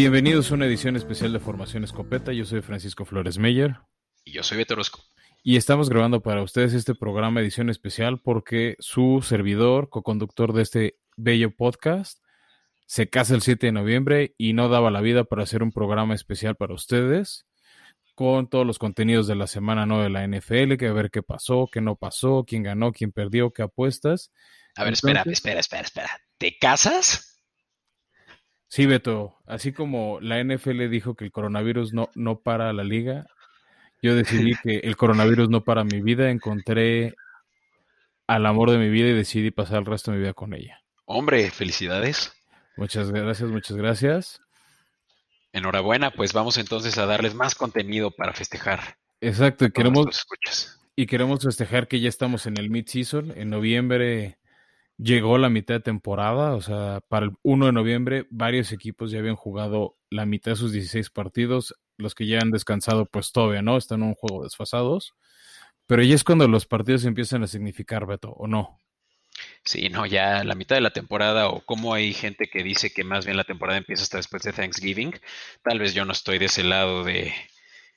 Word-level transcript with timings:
Bienvenidos 0.00 0.52
a 0.52 0.54
una 0.54 0.66
edición 0.66 0.94
especial 0.94 1.32
de 1.32 1.40
Formación 1.40 1.82
Escopeta. 1.82 2.32
Yo 2.32 2.44
soy 2.44 2.62
Francisco 2.62 3.04
Flores 3.04 3.36
Meyer. 3.36 3.78
Y 4.24 4.30
yo 4.30 4.44
soy 4.44 4.58
Beto 4.58 4.74
Orozco. 4.74 5.02
Y 5.42 5.56
estamos 5.56 5.88
grabando 5.90 6.22
para 6.22 6.40
ustedes 6.40 6.72
este 6.72 6.94
programa 6.94 7.40
edición 7.40 7.68
especial 7.68 8.20
porque 8.22 8.76
su 8.78 9.26
servidor, 9.26 9.88
co-conductor 9.88 10.52
de 10.52 10.62
este 10.62 10.98
bello 11.16 11.50
podcast, 11.50 12.22
se 12.86 13.10
casa 13.10 13.34
el 13.34 13.42
7 13.42 13.66
de 13.66 13.72
noviembre 13.72 14.36
y 14.38 14.52
no 14.52 14.68
daba 14.68 14.92
la 14.92 15.00
vida 15.00 15.24
para 15.24 15.42
hacer 15.42 15.64
un 15.64 15.72
programa 15.72 16.14
especial 16.14 16.54
para 16.54 16.74
ustedes 16.74 17.46
con 18.14 18.48
todos 18.48 18.64
los 18.64 18.78
contenidos 18.78 19.26
de 19.26 19.34
la 19.34 19.48
semana 19.48 19.84
9 19.84 20.04
de 20.04 20.10
la 20.10 20.28
NFL, 20.28 20.76
que 20.76 20.86
a 20.86 20.92
ver 20.92 21.10
qué 21.10 21.24
pasó, 21.24 21.68
qué 21.72 21.80
no 21.80 21.96
pasó, 21.96 22.44
quién 22.46 22.62
ganó, 22.62 22.92
quién 22.92 23.10
perdió, 23.10 23.52
qué 23.52 23.62
apuestas. 23.62 24.30
A 24.76 24.84
ver, 24.84 24.92
espera, 24.92 25.24
espera, 25.26 25.58
espera, 25.58 25.82
espera. 25.82 26.20
¿Te 26.38 26.56
casas? 26.56 27.37
Sí, 28.68 28.86
Beto, 28.86 29.34
así 29.46 29.72
como 29.72 30.20
la 30.20 30.42
NFL 30.42 30.88
dijo 30.90 31.14
que 31.14 31.24
el 31.24 31.32
coronavirus 31.32 31.94
no, 31.94 32.10
no 32.14 32.40
para 32.40 32.72
la 32.72 32.84
liga, 32.84 33.26
yo 34.02 34.14
decidí 34.14 34.52
que 34.62 34.78
el 34.78 34.96
coronavirus 34.96 35.48
no 35.48 35.64
para 35.64 35.84
mi 35.84 36.02
vida, 36.02 36.30
encontré 36.30 37.14
al 38.26 38.44
amor 38.44 38.70
de 38.70 38.78
mi 38.78 38.90
vida 38.90 39.08
y 39.08 39.14
decidí 39.14 39.50
pasar 39.50 39.78
el 39.78 39.86
resto 39.86 40.10
de 40.10 40.18
mi 40.18 40.22
vida 40.22 40.34
con 40.34 40.54
ella. 40.54 40.82
Hombre, 41.06 41.50
felicidades. 41.50 42.32
Muchas 42.76 43.10
gracias, 43.10 43.48
muchas 43.48 43.76
gracias. 43.76 44.40
Enhorabuena, 45.52 46.10
pues 46.10 46.34
vamos 46.34 46.58
entonces 46.58 46.98
a 46.98 47.06
darles 47.06 47.34
más 47.34 47.54
contenido 47.54 48.10
para 48.10 48.34
festejar. 48.34 48.98
Exacto, 49.22 49.64
y 49.64 49.70
queremos, 49.72 50.26
y 50.94 51.06
queremos 51.06 51.42
festejar 51.42 51.88
que 51.88 52.00
ya 52.00 52.10
estamos 52.10 52.46
en 52.46 52.58
el 52.58 52.70
mid-season. 52.70 53.32
En 53.34 53.48
noviembre 53.48 54.38
llegó 54.98 55.38
la 55.38 55.48
mitad 55.48 55.74
de 55.76 55.80
temporada, 55.80 56.54
o 56.54 56.60
sea, 56.60 57.00
para 57.08 57.26
el 57.26 57.32
1 57.42 57.66
de 57.66 57.72
noviembre 57.72 58.26
varios 58.30 58.72
equipos 58.72 59.10
ya 59.10 59.20
habían 59.20 59.36
jugado 59.36 59.96
la 60.10 60.26
mitad 60.26 60.52
de 60.52 60.56
sus 60.56 60.72
16 60.72 61.10
partidos. 61.10 61.74
Los 61.96 62.14
que 62.14 62.26
ya 62.26 62.40
han 62.40 62.50
descansado, 62.50 63.06
pues 63.06 63.32
todavía 63.32 63.62
no, 63.62 63.76
están 63.76 64.02
en 64.02 64.08
un 64.08 64.14
juego 64.14 64.44
desfasados. 64.44 65.14
Pero 65.86 66.02
ya 66.02 66.14
es 66.14 66.24
cuando 66.24 66.46
los 66.46 66.66
partidos 66.66 67.04
empiezan 67.04 67.42
a 67.42 67.46
significar, 67.46 68.06
Beto, 68.06 68.30
¿o 68.30 68.46
no? 68.46 68.78
Sí, 69.64 69.88
no, 69.88 70.06
ya 70.06 70.44
la 70.44 70.54
mitad 70.54 70.76
de 70.76 70.80
la 70.82 70.92
temporada 70.92 71.48
o 71.48 71.60
como 71.64 71.94
hay 71.94 72.12
gente 72.12 72.48
que 72.48 72.62
dice 72.62 72.90
que 72.90 73.04
más 73.04 73.24
bien 73.24 73.36
la 73.36 73.44
temporada 73.44 73.78
empieza 73.78 74.02
hasta 74.02 74.18
después 74.18 74.42
de 74.42 74.52
Thanksgiving. 74.52 75.14
Tal 75.62 75.78
vez 75.78 75.94
yo 75.94 76.04
no 76.04 76.12
estoy 76.12 76.38
de 76.38 76.46
ese 76.46 76.64
lado 76.64 77.04
de, 77.04 77.32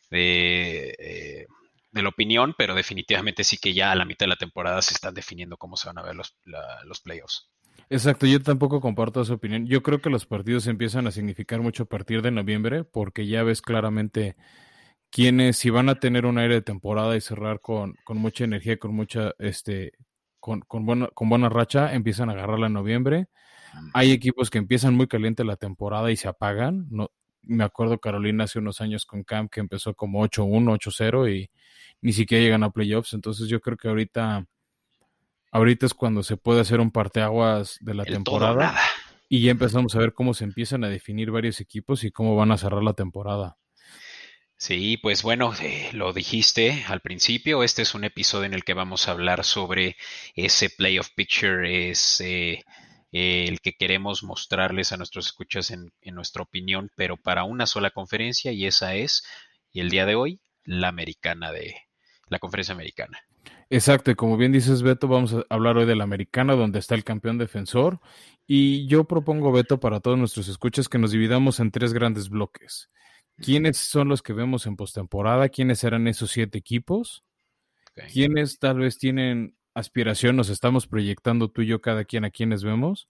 de, 0.10 0.96
eh, 1.00 1.48
la 1.92 2.10
opinión, 2.10 2.56
pero 2.58 2.74
definitivamente 2.74 3.44
sí 3.44 3.58
que 3.58 3.74
ya 3.74 3.92
a 3.92 3.96
la 3.96 4.06
mitad 4.06 4.26
de 4.26 4.30
la 4.30 4.36
temporada 4.36 4.82
se 4.82 4.94
están 4.94 5.14
definiendo 5.14 5.58
cómo 5.58 5.76
se 5.76 5.88
van 5.88 5.98
a 5.98 6.04
ver 6.04 6.16
los, 6.16 6.38
los 6.86 7.02
playoffs. 7.02 7.50
Exacto, 7.90 8.26
yo 8.26 8.42
tampoco 8.42 8.80
comparto 8.80 9.22
esa 9.22 9.34
opinión. 9.34 9.68
Yo 9.68 9.84
creo 9.84 10.02
que 10.02 10.10
los 10.10 10.26
partidos 10.26 10.68
empiezan 10.68 11.08
a 11.08 11.12
significar 11.12 11.60
mucho 11.62 11.84
a 11.84 11.88
partir 11.88 12.22
de 12.22 12.32
noviembre, 12.32 12.86
porque 12.86 13.28
ya 13.28 13.44
ves 13.44 13.62
claramente 13.62 14.38
quiénes, 15.10 15.58
si 15.58 15.70
van 15.70 15.90
a 15.90 15.96
tener 15.96 16.26
un 16.26 16.38
aire 16.38 16.56
de 16.56 16.62
temporada 16.62 17.18
y 17.18 17.22
cerrar 17.22 17.60
con, 17.60 17.96
con 18.06 18.18
mucha 18.18 18.46
energía, 18.46 18.78
con 18.78 18.96
mucha 18.96 19.34
este, 19.40 19.92
con, 20.40 20.62
con, 20.62 20.86
buena, 20.86 21.08
con 21.14 21.28
buena 21.28 21.50
racha, 21.50 21.94
empiezan 21.94 22.30
a 22.30 22.34
agarrarla 22.34 22.68
en 22.68 22.74
noviembre. 22.74 23.28
Hay 23.94 24.12
equipos 24.12 24.50
que 24.50 24.58
empiezan 24.58 24.96
muy 24.96 25.08
caliente 25.08 25.44
la 25.44 25.56
temporada 25.58 26.12
y 26.12 26.18
se 26.18 26.28
apagan. 26.28 26.88
No, 26.90 27.10
me 27.44 27.64
acuerdo 27.64 28.00
Carolina 28.00 28.46
hace 28.46 28.60
unos 28.60 28.82
años 28.82 29.06
con 29.06 29.24
Camp 29.24 29.52
que 29.52 29.60
empezó 29.60 29.94
como 29.94 30.26
8-1, 30.26 30.78
8-0 30.78 31.34
y 31.34 31.50
ni 32.02 32.14
siquiera 32.14 32.44
llegan 32.44 32.64
a 32.64 32.72
playoffs. 32.72 33.14
Entonces 33.14 33.48
yo 33.48 33.62
creo 33.62 33.78
que 33.78 33.88
ahorita, 33.88 34.46
ahorita 35.52 35.86
es 35.86 35.94
cuando 35.94 36.24
se 36.24 36.38
puede 36.38 36.62
hacer 36.62 36.80
un 36.80 36.92
parteaguas 36.92 37.78
de 37.80 37.94
la 37.94 38.06
temporada. 38.06 38.76
Y 39.30 39.44
ya 39.44 39.52
empezamos 39.52 39.96
a 39.96 40.00
ver 40.00 40.14
cómo 40.14 40.34
se 40.34 40.44
empiezan 40.44 40.84
a 40.84 40.90
definir 40.90 41.32
varios 41.32 41.62
equipos 41.62 42.04
y 42.04 42.12
cómo 42.12 42.36
van 42.36 42.52
a 42.52 42.58
cerrar 42.58 42.84
la 42.84 42.94
temporada. 42.94 43.58
Sí, 44.58 44.98
pues 44.98 45.24
bueno, 45.24 45.54
eh, 45.62 45.90
lo 45.94 46.14
dijiste 46.14 46.84
al 46.88 47.02
principio, 47.02 47.64
este 47.64 47.82
es 47.82 47.96
un 47.96 48.04
episodio 48.04 48.46
en 48.46 48.54
el 48.54 48.64
que 48.64 48.76
vamos 48.76 49.08
a 49.08 49.12
hablar 49.12 49.44
sobre 49.44 49.96
ese 50.36 50.70
playoff 50.70 51.10
picture, 51.16 51.90
es 51.90 52.22
eh, 52.22 52.62
el 53.12 53.60
que 53.62 53.74
queremos 53.74 54.22
mostrarles 54.22 54.92
a 54.92 54.98
nuestros 54.98 55.28
escuchas 55.28 55.72
en, 55.72 55.92
en, 56.02 56.14
nuestra 56.14 56.44
opinión, 56.44 56.92
pero 56.96 57.18
para 57.18 57.44
una 57.44 57.66
sola 57.66 57.90
conferencia 57.90 58.52
y 58.52 58.68
esa 58.68 58.94
es, 58.94 59.24
y 59.72 59.80
el 59.80 59.90
día 59.90 60.06
de 60.06 60.14
hoy, 60.14 60.42
la 60.64 60.90
americana 60.90 61.52
de 61.52 61.76
la 62.32 62.40
conferencia 62.40 62.74
americana. 62.74 63.20
Exacto, 63.70 64.10
y 64.10 64.16
como 64.16 64.38
bien 64.38 64.52
dices 64.52 64.82
Beto, 64.82 65.08
vamos 65.08 65.34
a 65.34 65.46
hablar 65.50 65.78
hoy 65.78 65.86
de 65.86 65.96
la 65.96 66.06
americana, 66.06 66.56
donde 66.56 66.80
está 66.80 66.96
el 66.96 67.04
campeón 67.04 67.38
defensor, 67.38 68.00
y 68.48 68.88
yo 68.88 69.04
propongo, 69.04 69.52
Beto, 69.52 69.80
para 69.80 70.00
todos 70.00 70.18
nuestros 70.18 70.48
escuchas 70.48 70.90
que 70.90 70.98
nos 70.98 71.12
dividamos 71.12 71.60
en 71.60 71.72
tres 71.72 71.94
grandes 71.94 72.30
bloques. 72.30 72.90
¿Quiénes 73.38 73.78
son 73.78 74.08
los 74.08 74.22
que 74.22 74.34
vemos 74.34 74.66
en 74.66 74.76
postemporada? 74.76 75.50
¿Quiénes 75.50 75.80
serán 75.80 76.08
esos 76.08 76.32
siete 76.32 76.58
equipos? 76.58 77.24
¿Quiénes 78.12 78.60
tal 78.60 78.80
vez 78.80 78.98
tienen 78.98 79.56
aspiración? 79.74 80.36
Nos 80.38 80.50
estamos 80.50 80.88
proyectando 80.88 81.50
tú 81.50 81.62
y 81.62 81.68
yo 81.68 81.82
cada 81.82 82.06
quien 82.06 82.24
a 82.24 82.30
quienes 82.30 82.64
vemos, 82.64 83.10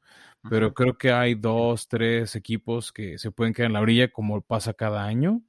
pero 0.49 0.73
creo 0.73 0.97
que 0.97 1.11
hay 1.11 1.35
dos, 1.35 1.87
tres 1.87 2.35
equipos 2.35 2.91
que 2.91 3.17
se 3.17 3.31
pueden 3.31 3.53
quedar 3.53 3.67
en 3.67 3.73
la 3.73 3.81
orilla 3.81 4.11
como 4.11 4.41
pasa 4.41 4.73
cada 4.73 5.05
año. 5.05 5.41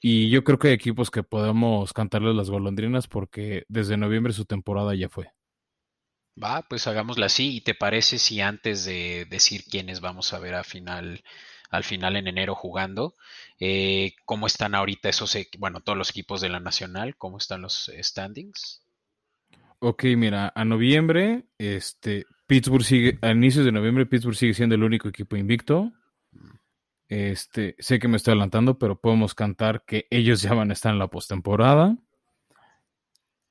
Y 0.00 0.30
yo 0.30 0.44
creo 0.44 0.58
que 0.58 0.68
hay 0.68 0.74
equipos 0.74 1.10
que 1.10 1.22
podemos 1.22 1.92
cantarles 1.92 2.34
las 2.34 2.50
golondrinas 2.50 3.08
porque 3.08 3.64
desde 3.68 3.96
noviembre 3.96 4.32
su 4.32 4.44
temporada 4.44 4.94
ya 4.94 5.08
fue. 5.08 5.30
Va, 6.42 6.62
pues 6.68 6.86
hagámosla 6.86 7.26
así. 7.26 7.56
¿Y 7.56 7.60
te 7.60 7.74
parece 7.74 8.18
si 8.18 8.40
antes 8.40 8.84
de 8.84 9.26
decir 9.30 9.64
quiénes 9.64 10.00
vamos 10.00 10.32
a 10.32 10.38
ver 10.38 10.54
a 10.54 10.64
final 10.64 11.22
al 11.74 11.84
final 11.84 12.16
en 12.16 12.28
enero 12.28 12.54
jugando. 12.54 13.14
Eh, 13.58 14.14
¿Cómo 14.24 14.46
están 14.46 14.74
ahorita 14.74 15.08
esos, 15.08 15.36
bueno, 15.58 15.80
todos 15.80 15.98
los 15.98 16.10
equipos 16.10 16.40
de 16.40 16.48
la 16.48 16.60
Nacional? 16.60 17.16
¿Cómo 17.16 17.38
están 17.38 17.62
los 17.62 17.90
standings? 18.00 18.82
Ok, 19.80 20.04
mira, 20.16 20.52
a 20.54 20.64
noviembre, 20.64 21.44
este, 21.58 22.26
Pittsburgh 22.46 22.84
sigue, 22.84 23.18
a 23.20 23.32
inicios 23.32 23.64
de 23.64 23.72
noviembre, 23.72 24.06
Pittsburgh 24.06 24.36
sigue 24.36 24.54
siendo 24.54 24.76
el 24.76 24.84
único 24.84 25.08
equipo 25.08 25.36
invicto. 25.36 25.92
Este, 27.14 27.76
sé 27.78 28.00
que 28.00 28.08
me 28.08 28.16
estoy 28.16 28.32
adelantando, 28.32 28.76
pero 28.76 29.00
podemos 29.00 29.34
cantar 29.34 29.84
que 29.84 30.06
ellos 30.10 30.42
ya 30.42 30.54
van 30.54 30.70
a 30.70 30.72
estar 30.72 30.92
en 30.92 30.98
la 30.98 31.08
postemporada. 31.08 31.96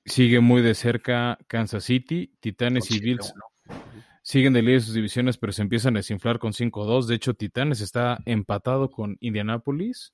Sigue 0.06 0.42
muy 0.42 0.62
de 0.62 0.76
cerca 0.76 1.38
Kansas 1.48 1.86
City, 1.86 2.36
Titanes 2.42 2.92
y 2.92 3.00
Bills 3.00 3.34
siguen 4.24 4.54
de 4.54 4.62
líder 4.62 4.82
sus 4.82 4.96
divisiones, 4.96 5.38
pero 5.38 5.54
se 5.54 5.62
empiezan 5.62 5.96
a 5.96 6.00
desinflar 6.00 6.40
con 6.40 6.54
5-2. 6.54 7.06
De 7.06 7.16
hecho, 7.16 7.36
Titanes 7.36 7.82
está 7.82 8.20
empatado 8.26 8.90
con 8.90 9.18
Indianapolis, 9.20 10.14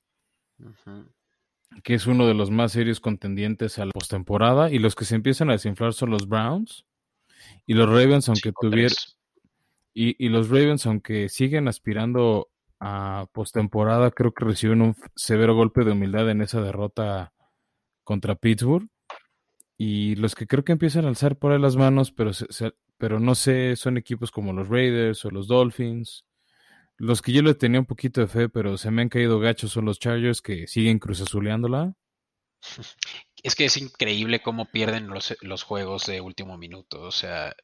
que 1.82 1.94
es 1.94 2.06
uno 2.06 2.26
de 2.26 2.34
los 2.34 2.50
más 2.50 2.72
serios 2.72 3.00
contendientes 3.00 3.78
a 3.78 3.86
la 3.86 3.92
postemporada. 3.92 4.70
Y 4.70 4.78
los 4.78 4.94
que 4.94 5.04
se 5.04 5.14
empiezan 5.14 5.48
a 5.48 5.54
desinflar 5.54 5.94
son 5.94 6.10
los 6.10 6.28
Browns. 6.28 6.84
Y 7.66 7.74
los 7.74 7.88
Ravens, 7.88 8.28
aunque 8.28 8.52
tuvieron. 8.52 8.96
Y, 9.94 10.24
y, 10.24 10.28
los 10.28 10.50
Ravens, 10.50 10.86
aunque 10.86 11.28
siguen 11.28 11.66
aspirando 11.66 12.48
a 12.80 13.26
postemporada, 13.32 14.10
creo 14.10 14.32
que 14.32 14.44
reciben 14.44 14.82
un 14.82 14.96
severo 15.14 15.54
golpe 15.54 15.84
de 15.84 15.92
humildad 15.92 16.30
en 16.30 16.40
esa 16.40 16.62
derrota 16.62 17.34
contra 18.04 18.34
Pittsburgh. 18.34 18.88
Y 19.76 20.16
los 20.16 20.34
que 20.34 20.46
creo 20.46 20.64
que 20.64 20.72
empiezan 20.72 21.04
a 21.04 21.08
alzar 21.08 21.38
por 21.38 21.52
ahí 21.52 21.60
las 21.60 21.76
manos, 21.76 22.12
pero 22.12 22.32
se, 22.32 22.72
pero 22.98 23.20
no 23.20 23.34
sé, 23.34 23.76
son 23.76 23.96
equipos 23.96 24.30
como 24.30 24.52
los 24.52 24.68
Raiders 24.68 25.24
o 25.24 25.30
los 25.30 25.46
Dolphins. 25.46 26.24
Los 26.98 27.22
que 27.22 27.32
yo 27.32 27.40
le 27.40 27.54
tenía 27.54 27.80
un 27.80 27.86
poquito 27.86 28.20
de 28.20 28.26
fe, 28.26 28.48
pero 28.50 28.76
se 28.76 28.90
me 28.90 29.00
han 29.00 29.08
caído 29.08 29.40
gachos 29.40 29.72
son 29.72 29.86
los 29.86 29.98
Chargers 29.98 30.42
que 30.42 30.66
siguen 30.66 30.98
cruzazuleándola. 30.98 31.94
Es 33.42 33.54
que 33.54 33.64
es 33.64 33.78
increíble 33.78 34.42
cómo 34.42 34.66
pierden 34.66 35.08
los, 35.08 35.34
los 35.40 35.62
juegos 35.62 36.04
de 36.04 36.20
último 36.20 36.58
minuto. 36.58 37.00
O 37.00 37.10
sea, 37.10 37.54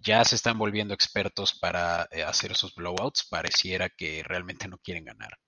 ya 0.00 0.24
se 0.24 0.36
están 0.36 0.58
volviendo 0.58 0.94
expertos 0.94 1.58
para 1.58 2.08
eh, 2.10 2.22
hacer 2.22 2.52
esos 2.52 2.74
blowouts. 2.74 3.26
Pareciera 3.28 3.88
que 3.88 4.22
realmente 4.22 4.68
no 4.68 4.78
quieren 4.78 5.04
ganar. 5.04 5.38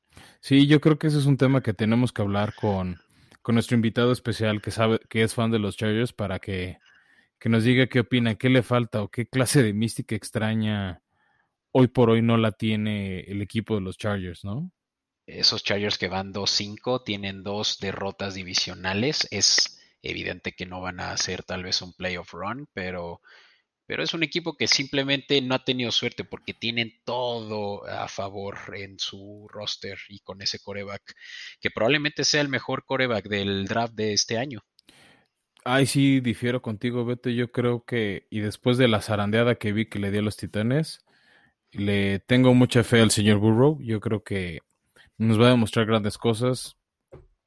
Sí, 0.40 0.66
yo 0.66 0.80
creo 0.80 0.98
que 0.98 1.08
ese 1.08 1.18
es 1.18 1.26
un 1.26 1.36
tema 1.36 1.62
que 1.62 1.74
tenemos 1.74 2.12
que 2.12 2.22
hablar 2.22 2.54
con, 2.54 2.98
con 3.42 3.54
nuestro 3.54 3.74
invitado 3.74 4.12
especial 4.12 4.62
que 4.62 4.70
sabe 4.70 5.00
que 5.08 5.22
es 5.22 5.34
fan 5.34 5.50
de 5.50 5.58
los 5.58 5.76
Chargers 5.76 6.12
para 6.12 6.38
que 6.38 6.78
que 7.38 7.48
nos 7.48 7.64
diga 7.64 7.86
qué 7.86 8.00
opina, 8.00 8.36
qué 8.36 8.48
le 8.48 8.62
falta 8.62 9.02
o 9.02 9.10
qué 9.10 9.26
clase 9.26 9.62
de 9.62 9.72
mística 9.72 10.14
extraña 10.14 11.02
hoy 11.72 11.88
por 11.88 12.10
hoy 12.10 12.22
no 12.22 12.36
la 12.36 12.52
tiene 12.52 13.20
el 13.20 13.42
equipo 13.42 13.74
de 13.74 13.82
los 13.82 13.98
Chargers, 13.98 14.44
¿no? 14.44 14.70
Esos 15.26 15.62
Chargers 15.62 15.98
que 15.98 16.08
van 16.08 16.32
2-5 16.32 17.04
tienen 17.04 17.42
dos 17.42 17.78
derrotas 17.78 18.34
divisionales. 18.34 19.28
Es 19.30 19.78
evidente 20.00 20.52
que 20.52 20.66
no 20.66 20.80
van 20.80 21.00
a 21.00 21.10
hacer 21.10 21.42
tal 21.42 21.64
vez 21.64 21.82
un 21.82 21.92
playoff 21.92 22.32
run, 22.32 22.66
pero, 22.72 23.20
pero 23.86 24.02
es 24.02 24.14
un 24.14 24.22
equipo 24.22 24.56
que 24.56 24.66
simplemente 24.66 25.40
no 25.40 25.54
ha 25.54 25.64
tenido 25.64 25.92
suerte 25.92 26.24
porque 26.24 26.54
tienen 26.54 26.92
todo 27.04 27.86
a 27.86 28.08
favor 28.08 28.58
en 28.74 28.98
su 28.98 29.46
roster 29.48 29.98
y 30.08 30.18
con 30.20 30.42
ese 30.42 30.58
coreback, 30.58 31.14
que 31.60 31.70
probablemente 31.70 32.24
sea 32.24 32.40
el 32.40 32.48
mejor 32.48 32.84
coreback 32.84 33.28
del 33.28 33.66
draft 33.66 33.94
de 33.94 34.12
este 34.12 34.38
año. 34.38 34.60
Ay, 35.64 35.86
sí, 35.86 36.20
difiero 36.20 36.62
contigo, 36.62 37.04
Beto. 37.04 37.28
Yo 37.28 37.50
creo 37.50 37.84
que, 37.84 38.28
y 38.30 38.38
después 38.38 38.78
de 38.78 38.86
la 38.86 39.02
zarandeada 39.02 39.56
que 39.56 39.72
vi 39.72 39.86
que 39.86 39.98
le 39.98 40.12
dio 40.12 40.20
a 40.20 40.22
los 40.22 40.36
Titanes, 40.36 41.00
le 41.72 42.20
tengo 42.20 42.54
mucha 42.54 42.84
fe 42.84 43.00
al 43.00 43.10
señor 43.10 43.38
Burrow. 43.38 43.78
Yo 43.82 44.00
creo 44.00 44.22
que 44.22 44.60
nos 45.18 45.40
va 45.40 45.46
a 45.46 45.50
demostrar 45.50 45.86
grandes 45.86 46.18
cosas. 46.18 46.76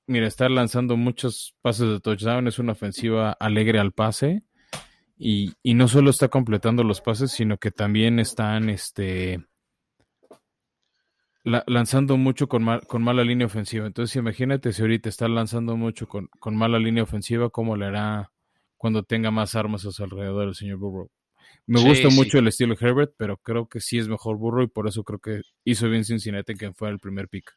Mira, 0.06 0.27
estar 0.27 0.51
lanzando 0.51 0.97
muchos 0.97 1.56
pases 1.62 1.88
de 1.88 2.00
touchdown 2.00 2.47
es 2.47 2.59
una 2.59 2.74
ofensiva 2.74 3.31
alegre 3.31 3.80
al 3.80 3.94
pase. 3.94 4.44
Y, 5.21 5.54
y 5.62 5.74
no 5.74 5.89
solo 5.89 6.10
está 6.10 6.30
completando 6.30 6.83
los 6.83 7.01
pases, 7.01 7.31
sino 7.31 7.57
que 7.57 7.71
también 7.71 8.19
están 8.19 8.69
este, 8.69 9.45
lanzando 11.44 12.16
mucho 12.16 12.48
con, 12.48 12.66
con 12.88 13.04
mala 13.04 13.24
línea 13.24 13.48
ofensiva. 13.48 13.86
Entonces, 13.86 14.16
imagínate 14.16 14.71
si 14.71 14.81
ahorita 14.81 15.10
está 15.10 15.27
lanzando 15.27 15.75
mucho 15.75 16.07
con, 16.07 16.30
con, 16.39 16.56
mala 16.56 16.80
línea 16.80 17.04
ofensiva, 17.04 17.50
¿cómo 17.50 17.75
le 17.75 17.88
hará 17.88 18.31
cuando 18.77 19.04
tenga 19.04 19.30
más 19.30 19.56
armas 19.56 19.86
a 19.86 19.92
su 19.92 20.04
alrededor 20.04 20.48
el 20.48 20.56
señor 20.56 20.77
Burrow? 20.77 21.10
Me 21.68 21.81
gusta 21.81 22.10
mucho 22.10 22.39
el 22.39 22.48
estilo 22.48 22.75
Herbert, 22.80 23.13
pero 23.18 23.38
creo 23.38 23.68
que 23.68 23.80
sí 23.80 23.98
es 24.00 24.07
mejor 24.07 24.38
Burrow 24.38 24.63
y 24.63 24.68
por 24.68 24.88
eso 24.88 25.04
creo 25.04 25.19
que 25.19 25.42
hizo 25.65 25.89
bien 25.89 26.06
Cincinnati 26.06 26.56
que 26.56 26.74
fue 26.74 26.89
el 26.89 27.00
primer 27.00 27.27
pick. 27.27 27.51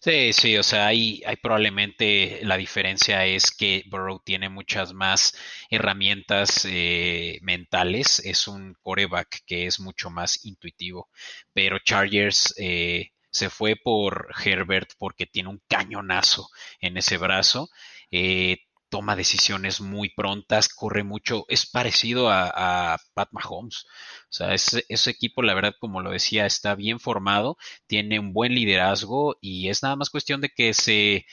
Sí, 0.00 0.32
sí, 0.32 0.56
o 0.56 0.62
sea, 0.62 0.86
hay, 0.86 1.22
hay 1.26 1.36
probablemente 1.36 2.40
la 2.42 2.56
diferencia 2.56 3.24
es 3.26 3.50
que 3.50 3.82
Burrow 3.88 4.20
tiene 4.24 4.48
muchas 4.48 4.92
más 4.92 5.34
herramientas 5.70 6.64
eh, 6.68 7.38
mentales, 7.42 8.20
es 8.24 8.46
un 8.48 8.74
coreback 8.82 9.40
que 9.46 9.66
es 9.66 9.80
mucho 9.80 10.08
más 10.10 10.44
intuitivo, 10.44 11.08
pero 11.52 11.78
Chargers 11.80 12.54
eh, 12.58 13.10
se 13.30 13.50
fue 13.50 13.74
por 13.76 14.28
Herbert 14.44 14.90
porque 14.98 15.26
tiene 15.26 15.48
un 15.50 15.60
cañonazo 15.68 16.48
en 16.80 16.96
ese 16.96 17.16
brazo. 17.18 17.68
Eh, 18.10 18.58
toma 18.88 19.16
decisiones 19.16 19.80
muy 19.80 20.10
prontas, 20.10 20.68
corre 20.68 21.04
mucho, 21.04 21.44
es 21.48 21.66
parecido 21.66 22.30
a, 22.30 22.98
Pat 23.14 23.28
Mahomes. 23.32 23.84
O 24.24 24.32
sea, 24.32 24.54
ese, 24.54 24.84
equipo, 25.10 25.42
la 25.42 25.54
verdad, 25.54 25.74
como 25.78 26.02
lo 26.02 26.10
decía, 26.10 26.46
está 26.46 26.74
bien 26.74 27.00
formado, 27.00 27.56
tiene 27.86 28.18
un 28.18 28.32
buen 28.32 28.54
liderazgo 28.54 29.36
y 29.40 29.68
es 29.68 29.82
nada 29.82 29.96
más 29.96 30.10
cuestión 30.10 30.40
de 30.40 30.50
que 30.50 30.74
se... 30.74 31.26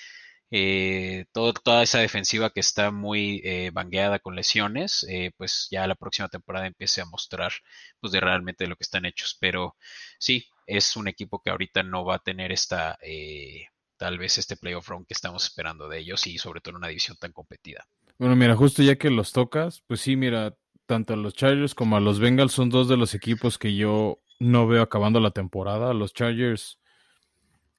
Eh, 0.51 1.25
toda 1.33 1.83
esa 1.83 1.99
defensiva 1.99 2.51
que 2.51 2.59
está 2.59 2.91
muy 2.91 3.41
eh, 3.43 3.71
bangueada 3.73 4.19
con 4.19 4.35
lesiones, 4.35 5.05
eh, 5.09 5.31
pues 5.37 5.67
ya 5.71 5.87
la 5.87 5.95
próxima 5.95 6.29
temporada 6.29 6.67
empiece 6.67 7.01
a 7.01 7.05
mostrar 7.05 7.51
pues 7.99 8.13
de 8.13 8.19
realmente 8.21 8.67
lo 8.67 8.75
que 8.75 8.83
están 8.83 9.05
hechos. 9.05 9.37
Pero 9.39 9.75
sí, 10.19 10.47
es 10.67 10.95
un 10.95 11.07
equipo 11.07 11.41
que 11.41 11.49
ahorita 11.49 11.83
no 11.83 12.05
va 12.05 12.15
a 12.15 12.19
tener 12.19 12.51
esta 12.51 12.97
eh, 13.01 13.67
tal 13.97 14.17
vez 14.17 14.37
este 14.37 14.57
playoff 14.57 14.87
round 14.89 15.07
que 15.07 15.13
estamos 15.13 15.45
esperando 15.45 15.87
de 15.87 15.99
ellos 15.99 16.27
y 16.27 16.37
sobre 16.37 16.61
todo 16.61 16.71
en 16.71 16.77
una 16.77 16.87
división 16.87 17.17
tan 17.17 17.31
competida. 17.31 17.85
Bueno, 18.17 18.35
mira, 18.35 18.55
justo 18.55 18.81
ya 18.81 18.95
que 18.95 19.09
los 19.09 19.31
tocas, 19.31 19.83
pues 19.87 20.01
sí, 20.01 20.15
mira, 20.15 20.55
tanto 20.85 21.13
a 21.13 21.17
los 21.17 21.33
Chargers 21.33 21.75
como 21.75 21.97
a 21.97 21.99
los 21.99 22.19
Bengals 22.19 22.53
son 22.53 22.69
dos 22.69 22.87
de 22.87 22.97
los 22.97 23.13
equipos 23.13 23.57
que 23.57 23.75
yo 23.75 24.19
no 24.39 24.67
veo 24.67 24.81
acabando 24.81 25.19
la 25.19 25.31
temporada. 25.31 25.93
Los 25.93 26.13
Chargers, 26.13 26.79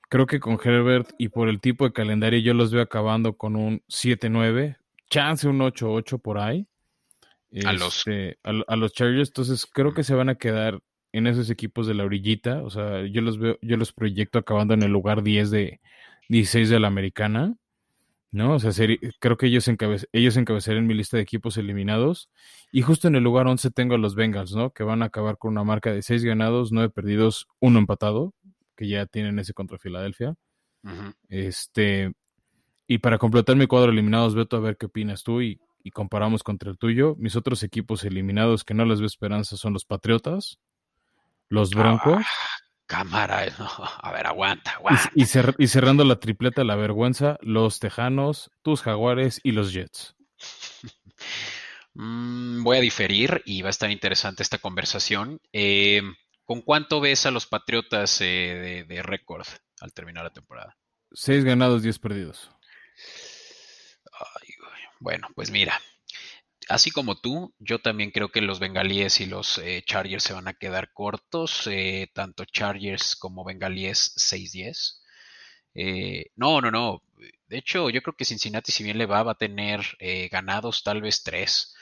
creo 0.09 0.27
que 0.27 0.41
con 0.41 0.59
Herbert 0.63 1.11
y 1.19 1.29
por 1.29 1.49
el 1.49 1.61
tipo 1.61 1.85
de 1.85 1.93
calendario 1.93 2.41
yo 2.41 2.55
los 2.55 2.73
veo 2.73 2.83
acabando 2.83 3.37
con 3.37 3.57
un 3.57 3.83
7-9, 3.89 4.77
chance 5.09 5.49
un 5.49 5.61
8-8 5.61 6.21
por 6.21 6.39
ahí. 6.39 6.67
a, 7.65 7.73
los... 7.73 7.99
Este, 7.99 8.39
a, 8.43 8.77
los 8.77 8.93
Chargers, 8.93 9.29
entonces 9.31 9.67
creo 9.67 9.95
que 9.95 10.05
se 10.05 10.15
van 10.15 10.29
a 10.29 10.37
quedar 10.37 10.81
en 11.13 11.27
esos 11.27 11.49
equipos 11.49 11.87
de 11.87 11.95
la 11.95 12.05
orillita. 12.05 12.63
O 12.63 12.71
sea, 12.71 13.07
yo 13.07 13.23
los 13.23 13.39
veo, 13.39 13.59
yo 13.63 13.77
los 13.77 13.93
proyecto 13.93 14.39
acabando 14.39 14.75
en 14.75 14.83
el 14.83 14.93
lugar 14.93 15.23
10 15.23 15.51
de, 15.51 15.81
16 16.29 16.69
de 16.71 16.81
la 16.81 16.89
americana, 16.89 17.57
¿no? 18.31 18.55
O 18.55 18.59
sea, 18.59 18.73
creo 19.19 19.37
que 19.37 19.47
ellos, 19.47 19.71
ellos 20.13 20.37
encabezarían 20.37 20.87
mi 20.87 20.95
lista 20.95 21.17
de 21.17 21.23
equipos 21.23 21.57
eliminados. 21.57 22.29
Y 22.73 22.83
justo 22.83 23.09
en 23.09 23.17
el 23.17 23.25
lugar 23.25 23.47
11 23.47 23.71
tengo 23.71 23.95
a 23.95 23.99
los 23.99 24.15
Bengals, 24.15 24.55
¿no? 24.55 24.71
Que 24.71 24.83
van 24.83 25.03
a 25.03 25.07
acabar 25.07 25.39
con 25.39 25.53
una 25.53 25.65
marca 25.65 25.93
de 25.93 26.03
6 26.03 26.25
ganados, 26.25 26.73
9 26.73 26.91
perdidos, 26.91 27.49
1 27.61 27.79
empatado, 27.79 28.35
que 28.77 28.89
ya 28.89 29.07
tienen 29.07 29.39
ese 29.39 29.55
contra 29.55 29.79
Filadelfia. 29.79 30.35
Este, 31.29 32.13
y 32.87 32.99
para 32.99 33.19
completar 33.19 33.57
mi 33.57 33.67
cuadro 33.67 33.91
eliminados, 33.91 34.35
Beto, 34.35 34.57
a 34.57 34.61
ver 34.61 34.77
qué 34.77 34.87
opinas 34.87 35.23
tú 35.23 35.43
y, 35.43 35.61
comparamos 35.93 36.43
contra 36.43 36.69
el 36.69 36.79
tuyo. 36.79 37.15
Mis 37.17 37.37
otros 37.37 37.63
equipos 37.63 38.03
eliminados 38.03 38.65
que 38.65 38.75
no 38.75 38.85
les 38.85 38.99
veo 38.99 39.07
esperanza 39.07 39.57
son 39.57 39.73
los 39.73 39.85
Patriotas, 39.85 40.59
los 41.49 41.71
ah, 41.77 41.79
Cámara, 42.87 43.45
a 44.03 44.13
ver, 44.13 44.27
aguanta, 44.27 44.73
aguanta. 44.73 45.11
Y, 45.15 45.27
cerrando 45.27 46.05
la 46.05 46.21
tripleta 46.21 46.65
la 46.65 46.77
vergüenza, 46.77 47.37
los 47.41 47.81
Tejanos, 47.81 48.51
tus 48.63 48.83
Jaguares 48.83 49.41
y 49.43 49.53
los 49.53 49.73
Jets. 49.73 50.15
Mm, 51.95 52.63
voy 52.63 52.77
a 52.77 52.81
diferir 52.81 53.43
y 53.47 53.63
va 53.63 53.69
a 53.69 53.71
estar 53.71 53.91
interesante 53.91 54.43
esta 54.43 54.59
conversación. 54.59 55.41
Eh, 55.53 56.03
¿Con 56.45 56.61
cuánto 56.61 57.01
ves 57.01 57.25
a 57.25 57.31
los 57.31 57.47
Patriotas 57.47 58.21
eh, 58.21 58.85
de, 58.87 59.03
récord 59.03 59.47
al 59.81 59.93
terminar 59.95 60.25
la 60.25 60.33
temporada? 60.33 60.77
Seis 61.11 61.43
ganados, 61.43 61.83
diez 61.83 61.99
perdidos. 61.99 62.51
bueno, 65.01 65.29
pues 65.35 65.51
mira, 65.51 65.81
así 66.69 66.91
como 66.91 67.17
tú, 67.17 67.55
yo 67.59 67.81
también 67.81 68.11
creo 68.11 68.29
que 68.29 68.41
los 68.41 68.59
bengalíes 68.59 69.21
y 69.21 69.27
los 69.27 69.59
eh, 69.59 69.83
Chargers 69.85 70.25
se 70.25 70.33
van 70.33 70.49
a 70.49 70.55
quedar 70.55 70.93
cortos, 70.93 71.67
eh, 71.67 72.11
tanto 72.13 72.45
Chargers 72.45 73.17
como 73.17 73.45
bengalíes 73.45 74.15
6-10. 74.17 75.01
Eh, 75.75 76.27
no, 76.37 76.61
no, 76.61 76.71
no. 76.71 77.03
De 77.49 77.59
hecho, 77.59 77.91
yo 77.91 78.03
creo 78.03 78.17
que 78.17 78.25
Cincinnati, 78.25 78.73
si 78.73 78.83
bien 78.83 78.99
le 78.99 79.07
va, 79.07 79.23
va 79.23 79.33
a 79.33 79.39
tener 79.39 79.81
ganados 80.31 80.83
tal 80.83 81.01
vez 81.01 81.23
tres. 81.23 81.75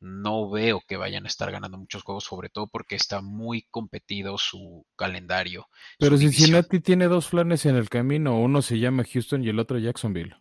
No 0.00 0.48
veo 0.48 0.80
que 0.88 0.96
vayan 0.96 1.26
a 1.26 1.28
estar 1.28 1.52
ganando 1.52 1.76
muchos 1.76 2.02
juegos, 2.02 2.24
sobre 2.24 2.48
todo 2.48 2.68
porque 2.68 2.94
está 2.94 3.20
muy 3.20 3.62
competido 3.70 4.38
su 4.38 4.86
calendario. 4.96 5.68
Pero 5.98 6.16
Cincinnati 6.16 6.80
tiene 6.80 7.06
dos 7.06 7.28
flanes 7.28 7.66
en 7.66 7.76
el 7.76 7.90
camino, 7.90 8.38
uno 8.38 8.62
se 8.62 8.78
llama 8.78 9.04
Houston 9.04 9.44
y 9.44 9.50
el 9.50 9.58
otro 9.58 9.78
Jacksonville. 9.78 10.36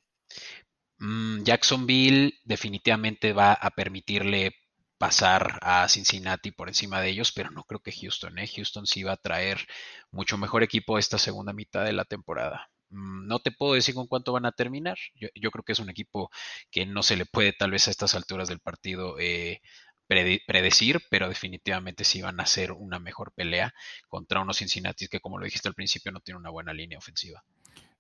Mm, 0.99 1.43
Jacksonville 1.43 2.33
definitivamente 2.43 3.33
va 3.33 3.53
a 3.53 3.69
permitirle 3.71 4.53
pasar 4.97 5.59
a 5.61 5.87
Cincinnati 5.87 6.51
por 6.51 6.67
encima 6.67 7.01
de 7.01 7.09
ellos, 7.09 7.31
pero 7.31 7.51
no 7.51 7.63
creo 7.63 7.79
que 7.81 7.91
Houston, 7.93 8.37
¿eh? 8.37 8.47
Houston 8.47 8.85
sí 8.85 9.03
va 9.03 9.13
a 9.13 9.17
traer 9.17 9.65
mucho 10.11 10.37
mejor 10.37 10.61
equipo 10.63 10.97
esta 10.99 11.17
segunda 11.17 11.53
mitad 11.53 11.85
de 11.85 11.93
la 11.93 12.05
temporada. 12.05 12.69
Mm, 12.89 13.27
no 13.27 13.39
te 13.39 13.51
puedo 13.51 13.73
decir 13.75 13.95
con 13.95 14.07
cuánto 14.07 14.33
van 14.33 14.45
a 14.45 14.51
terminar. 14.51 14.97
Yo, 15.15 15.51
creo 15.51 15.63
que 15.63 15.71
es 15.73 15.79
un 15.79 15.89
equipo 15.89 16.29
que 16.71 16.85
no 16.85 17.03
se 17.03 17.15
le 17.17 17.25
puede 17.25 17.53
tal 17.53 17.71
vez 17.71 17.87
a 17.87 17.91
estas 17.91 18.15
alturas 18.15 18.49
del 18.49 18.59
partido 18.59 19.17
eh, 19.19 19.61
predecir, 20.07 21.01
pero 21.09 21.29
definitivamente 21.29 22.03
sí 22.03 22.21
van 22.21 22.39
a 22.39 22.43
hacer 22.43 22.71
una 22.71 22.99
mejor 22.99 23.31
pelea 23.33 23.73
contra 24.09 24.41
unos 24.41 24.57
Cincinnati 24.57 25.07
que, 25.07 25.19
como 25.21 25.37
lo 25.37 25.45
dijiste 25.45 25.67
al 25.67 25.75
principio, 25.75 26.11
no 26.11 26.19
tiene 26.21 26.39
una 26.39 26.49
buena 26.49 26.73
línea 26.73 26.97
ofensiva. 26.97 27.43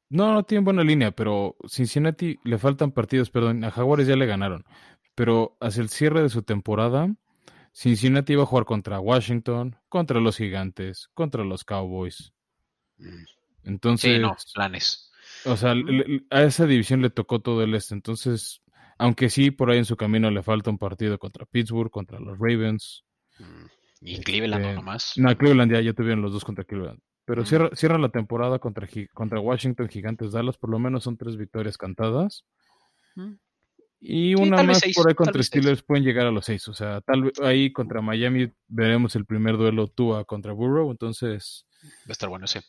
No, 0.09 0.33
no 0.33 0.43
tienen 0.43 0.65
buena 0.65 0.83
línea, 0.83 1.11
pero 1.11 1.55
Cincinnati 1.67 2.39
le 2.43 2.57
faltan 2.57 2.91
partidos, 2.91 3.29
perdón, 3.29 3.63
a 3.63 3.71
Jaguares 3.71 4.07
ya 4.07 4.15
le 4.15 4.25
ganaron. 4.25 4.65
Pero 5.13 5.55
hacia 5.59 5.81
el 5.81 5.89
cierre 5.89 6.23
de 6.23 6.29
su 6.29 6.41
temporada, 6.41 7.13
Cincinnati 7.73 8.33
iba 8.33 8.43
a 8.43 8.47
jugar 8.47 8.65
contra 8.65 8.99
Washington, 8.99 9.77
contra 9.87 10.19
los 10.19 10.37
Gigantes, 10.37 11.09
contra 11.13 11.43
los 11.43 11.63
Cowboys. 11.63 12.33
Entonces, 13.63 14.15
sí, 14.15 14.19
no, 14.19 14.35
planes. 14.55 15.11
O 15.45 15.55
sea, 15.55 15.73
a 16.31 16.43
esa 16.43 16.65
división 16.65 17.01
le 17.01 17.09
tocó 17.09 17.39
todo 17.39 17.63
el 17.63 17.75
este. 17.75 17.93
Entonces, 17.93 18.61
aunque 18.97 19.29
sí, 19.29 19.51
por 19.51 19.69
ahí 19.69 19.77
en 19.77 19.85
su 19.85 19.95
camino 19.95 20.31
le 20.31 20.43
falta 20.43 20.69
un 20.69 20.77
partido 20.77 21.17
contra 21.19 21.45
Pittsburgh, 21.45 21.91
contra 21.91 22.19
los 22.19 22.37
Ravens. 22.39 23.05
Y 24.01 24.19
Cleveland 24.21 24.65
este, 24.65 24.75
nomás. 24.75 25.13
No, 25.17 25.37
Cleveland 25.37 25.71
ya, 25.71 25.81
ya 25.81 25.93
tuvieron 25.93 26.21
los 26.21 26.33
dos 26.33 26.43
contra 26.43 26.65
Cleveland. 26.65 26.99
Pero 27.29 27.45
cierra, 27.45 27.99
la 27.99 28.09
temporada 28.09 28.57
contra, 28.57 28.87
contra 29.13 29.39
Washington 29.39 29.87
Gigantes 29.87 30.31
Dallas, 30.31 30.57
por 30.57 30.71
lo 30.71 30.79
menos 30.79 31.03
son 31.03 31.15
tres 31.15 31.37
victorias 31.37 31.77
cantadas. 31.77 32.43
Y 34.01 34.33
una 34.33 34.63
más 34.63 34.81
por 34.95 35.07
ahí 35.07 35.13
contra 35.13 35.43
Steelers 35.43 35.83
pueden 35.83 36.03
llegar 36.03 36.25
a 36.25 36.31
los 36.31 36.45
seis. 36.45 36.67
O 36.67 36.73
sea, 36.73 37.01
tal 37.01 37.25
vez 37.25 37.39
ahí 37.39 37.71
contra 37.71 38.01
Miami 38.01 38.51
veremos 38.67 39.15
el 39.15 39.27
primer 39.27 39.57
duelo 39.57 39.85
Tua 39.85 40.25
contra 40.25 40.53
Burrow. 40.53 40.89
Entonces. 40.89 41.67
Va 41.83 42.09
a 42.09 42.13
estar 42.13 42.29
bueno 42.29 42.45
ese. 42.45 42.63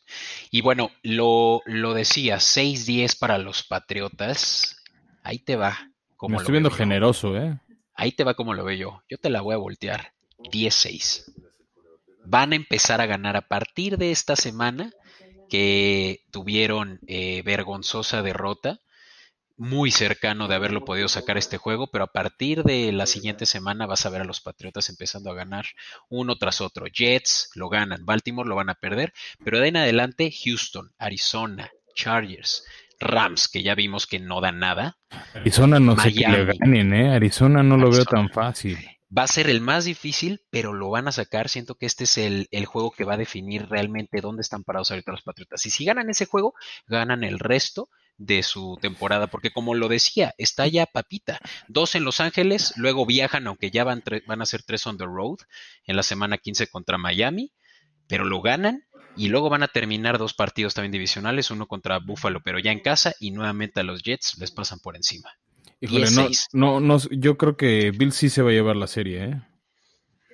Y 0.51 0.61
bueno, 0.61 0.91
lo, 1.03 1.63
lo 1.65 1.95
decía, 1.95 2.37
6-10 2.37 3.19
para 3.19 3.39
los 3.39 3.63
Patriotas. 3.63 4.77
Ahí 5.23 5.39
te 5.39 5.57
va. 5.57 5.91
Como 6.17 6.35
Me 6.35 6.43
estoy 6.43 6.53
viendo 6.53 6.71
generoso, 6.71 7.35
¿eh? 7.35 7.59
Ahí 7.95 8.13
te 8.13 8.25
va 8.25 8.35
como 8.35 8.53
lo 8.53 8.63
veo 8.63 8.77
yo. 8.77 9.03
Yo 9.09 9.17
te 9.17 9.31
la 9.31 9.41
voy 9.41 9.55
a 9.55 9.59
voltear. 9.59 10.13
10-6 10.53 11.50
van 12.31 12.53
a 12.53 12.57
empezar 12.57 13.01
a 13.01 13.07
ganar 13.07 13.37
a 13.37 13.49
partir 13.49 13.99
de 13.99 14.13
esta 14.13 14.37
semana 14.37 14.93
que 15.49 16.21
tuvieron 16.31 17.01
eh, 17.09 17.43
vergonzosa 17.45 18.23
derrota, 18.23 18.79
muy 19.57 19.91
cercano 19.91 20.49
de 20.49 20.55
haberlo 20.55 20.85
podido 20.85 21.09
sacar 21.09 21.37
este 21.37 21.59
juego, 21.59 21.91
pero 21.91 22.05
a 22.05 22.13
partir 22.13 22.63
de 22.63 22.93
la 22.93 23.07
siguiente 23.07 23.45
semana 23.47 23.85
vas 23.85 24.07
a 24.07 24.11
ver 24.11 24.23
a 24.23 24.25
los 24.25 24.41
Patriotas 24.41 24.89
empezando 24.89 25.31
a 25.31 25.35
ganar 25.35 25.67
uno 26.09 26.37
tras 26.37 26.61
otro. 26.61 26.87
Jets 26.87 27.51
lo 27.57 27.69
ganan, 27.69 28.07
Baltimore 28.07 28.49
lo 28.49 28.55
van 28.55 28.71
a 28.71 28.77
perder, 28.77 29.13
pero 29.45 29.59
de 29.59 29.69
en 29.69 29.77
adelante 29.77 30.33
Houston, 30.45 30.93
Arizona, 30.99 31.71
Chargers, 31.95 32.65
Rams, 33.01 33.49
que 33.49 33.63
ya 33.63 33.75
vimos 33.75 34.07
que 34.07 34.21
no 34.21 34.41
dan 34.41 34.61
nada. 34.61 34.99
Arizona 35.35 35.81
no 35.81 35.99
sé 35.99 36.15
que 36.15 36.29
le 36.29 36.45
ganen, 36.45 36.95
¿eh? 36.95 37.15
Arizona 37.15 37.63
no 37.63 37.77
lo 37.77 37.91
veo 37.91 38.05
tan 38.05 38.31
fácil. 38.31 38.79
Va 39.17 39.25
a 39.25 39.29
ser 39.29 39.51
el 39.51 39.61
más 39.61 39.85
difícil, 39.85 40.43
pero 40.51 40.73
lo 40.73 40.91
van 40.91 41.09
a 41.09 41.13
sacar. 41.13 41.49
Siento 41.49 41.75
que 41.75 41.87
este 41.87 42.05
es 42.05 42.19
el, 42.19 42.49
el, 42.51 42.67
juego 42.67 42.91
que 42.91 43.05
va 43.05 43.15
a 43.15 43.19
definir 43.19 43.69
realmente 43.69 44.21
dónde 44.21 44.43
están 44.43 44.65
parados 44.65 44.91
ahorita 44.91 45.13
los 45.13 45.23
Patriotas. 45.23 45.65
Y 45.67 45.71
si 45.71 45.85
ganan 45.85 46.11
ese 46.11 46.27
juego, 46.27 46.55
ganan 46.87 47.25
el 47.25 47.39
resto 47.39 47.89
de 48.21 48.43
su 48.43 48.77
temporada, 48.83 49.29
porque 49.29 49.51
como 49.51 49.75
lo 49.75 49.89
decía, 49.89 50.35
está 50.37 50.67
ya 50.67 50.85
papita. 50.85 51.41
Dos 51.69 51.95
en 51.95 52.05
Los 52.05 52.21
Ángeles, 52.21 52.75
luego 52.77 53.07
viajan, 53.07 53.47
aunque 53.47 53.71
ya 53.71 53.83
van, 53.83 54.05
van 54.27 54.43
a 54.43 54.47
ser 54.47 54.63
tres 54.63 54.87
on 54.87 54.99
the 54.99 55.07
road, 55.07 55.39
en 55.87 55.97
la 55.97 56.03
semana 56.03 56.37
15 56.37 56.67
contra 56.67 56.99
Miami, 56.99 57.51
pero 58.07 58.25
lo 58.25 58.43
ganan 58.43 58.85
y 59.17 59.29
luego 59.29 59.49
van 59.49 59.63
a 59.63 59.69
terminar 59.69 60.19
dos 60.19 60.35
partidos 60.35 60.75
también 60.75 60.93
divisionales, 60.93 61.51
uno 61.51 61.67
contra 61.67 61.99
Buffalo, 61.99 62.43
pero 62.43 62.59
ya 62.59 62.73
en 62.73 62.81
casa, 62.81 63.15
y 63.21 63.31
nuevamente 63.31 63.81
a 63.81 63.85
los 63.85 64.03
Jets 64.03 64.37
les 64.39 64.51
pasan 64.51 64.81
por 64.81 64.97
encima. 64.97 65.31
Híjole, 65.81 66.11
no, 66.11 66.29
no, 66.53 66.81
no, 66.81 66.99
yo 67.11 67.39
creo 67.39 67.57
que 67.57 67.91
Bill 67.91 68.13
sí 68.13 68.29
se 68.29 68.43
va 68.43 68.51
a 68.51 68.53
llevar 68.53 68.77
la 68.77 68.87
serie, 68.87 69.25
¿eh? 69.25 69.43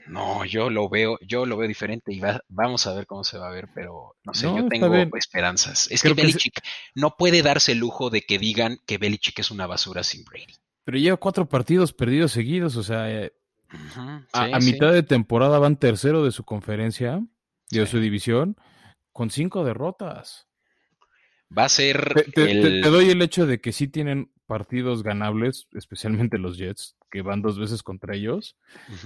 No, 0.09 0.45
yo 0.45 0.71
lo 0.71 0.89
veo, 0.89 1.19
yo 1.21 1.47
lo 1.47 1.57
veo 1.57 1.67
diferente 1.67 2.13
y 2.13 2.21
vamos 2.49 2.87
a 2.87 2.95
ver 2.95 3.07
cómo 3.07 3.25
se 3.25 3.39
va 3.39 3.49
a 3.49 3.51
ver, 3.51 3.69
pero 3.75 4.15
no 4.25 4.35
sé, 4.35 4.47
yo 4.47 4.69
tengo 4.69 4.95
esperanzas. 5.17 5.89
Es 5.91 6.03
que 6.03 6.15
Belichick 6.15 6.61
no 6.95 7.17
puede 7.17 7.43
darse 7.43 7.73
el 7.73 7.79
lujo 7.79 8.09
de 8.09 8.23
que 8.23 8.39
digan 8.39 8.79
que 8.87 8.99
Belichick 8.99 9.39
es 9.41 9.51
una 9.51 9.67
basura 9.67 10.05
sin 10.05 10.25
Brady. 10.25 10.55
Pero 10.85 10.99
lleva 10.99 11.17
cuatro 11.17 11.49
partidos 11.49 11.93
perdidos 11.93 12.31
seguidos, 12.31 12.77
o 12.77 12.85
sea, 12.85 13.11
eh, 13.11 13.33
a, 14.33 14.59
mitad 14.61 14.93
de 14.93 15.03
temporada 15.03 15.59
van 15.59 15.77
tercero 15.77 16.25
de 16.25 16.31
su 16.31 16.45
conferencia, 16.45 17.25
de 17.71 17.87
su 17.87 17.99
división, 17.99 18.57
con 19.13 19.31
cinco 19.31 19.65
derrotas. 19.65 20.47
Va 21.57 21.65
a 21.65 21.69
ser. 21.69 22.27
Te, 22.33 22.81
doy 22.83 23.11
el 23.11 23.23
hecho 23.23 23.47
de 23.47 23.61
que 23.61 23.73
sí 23.73 23.89
tienen 23.89 24.31
partidos 24.47 25.03
ganables, 25.03 25.69
especialmente 25.73 26.39
los 26.39 26.57
Jets, 26.57 26.97
que 27.11 27.23
van 27.23 27.43
dos 27.43 27.59
veces 27.59 27.83
contra 27.83 28.15
ellos. 28.15 28.57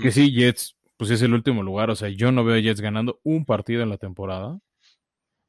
Que 0.00 0.12
sí, 0.12 0.32
Jets 0.32 0.76
pues 1.00 1.10
es 1.10 1.22
el 1.22 1.32
último 1.32 1.62
lugar. 1.62 1.88
O 1.88 1.96
sea, 1.96 2.10
yo 2.10 2.30
no 2.30 2.44
veo 2.44 2.56
a 2.56 2.60
Jets 2.60 2.82
ganando 2.82 3.20
un 3.22 3.46
partido 3.46 3.82
en 3.82 3.88
la 3.88 3.96
temporada. 3.96 4.60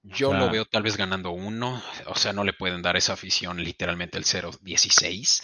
Yo 0.02 0.34
lo 0.34 0.50
veo 0.50 0.64
tal 0.64 0.82
vez 0.82 0.96
ganando 0.96 1.32
uno. 1.32 1.82
O 2.06 2.16
sea, 2.16 2.32
no 2.32 2.46
le 2.46 2.54
pueden 2.54 2.82
dar 2.82 2.96
esa 2.96 3.14
afición 3.14 3.62
literalmente 3.62 4.18
el 4.18 4.24
0-16 4.24 5.44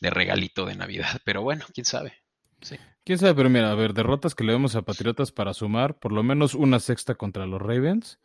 de 0.00 0.08
regalito 0.10 0.64
de 0.64 0.74
Navidad. 0.74 1.20
Pero 1.24 1.42
bueno, 1.42 1.66
quién 1.74 1.84
sabe. 1.84 2.14
Sí. 2.62 2.78
Quién 3.04 3.18
sabe, 3.18 3.34
pero 3.34 3.50
mira, 3.50 3.70
a 3.70 3.74
ver, 3.74 3.92
derrotas 3.92 4.34
que 4.34 4.44
le 4.44 4.52
vemos 4.52 4.74
a 4.74 4.82
Patriotas 4.82 5.32
para 5.32 5.52
sumar, 5.52 5.98
por 5.98 6.12
lo 6.12 6.22
menos 6.22 6.54
una 6.54 6.80
sexta 6.80 7.14
contra 7.14 7.46
los 7.46 7.60
Ravens. 7.60 8.20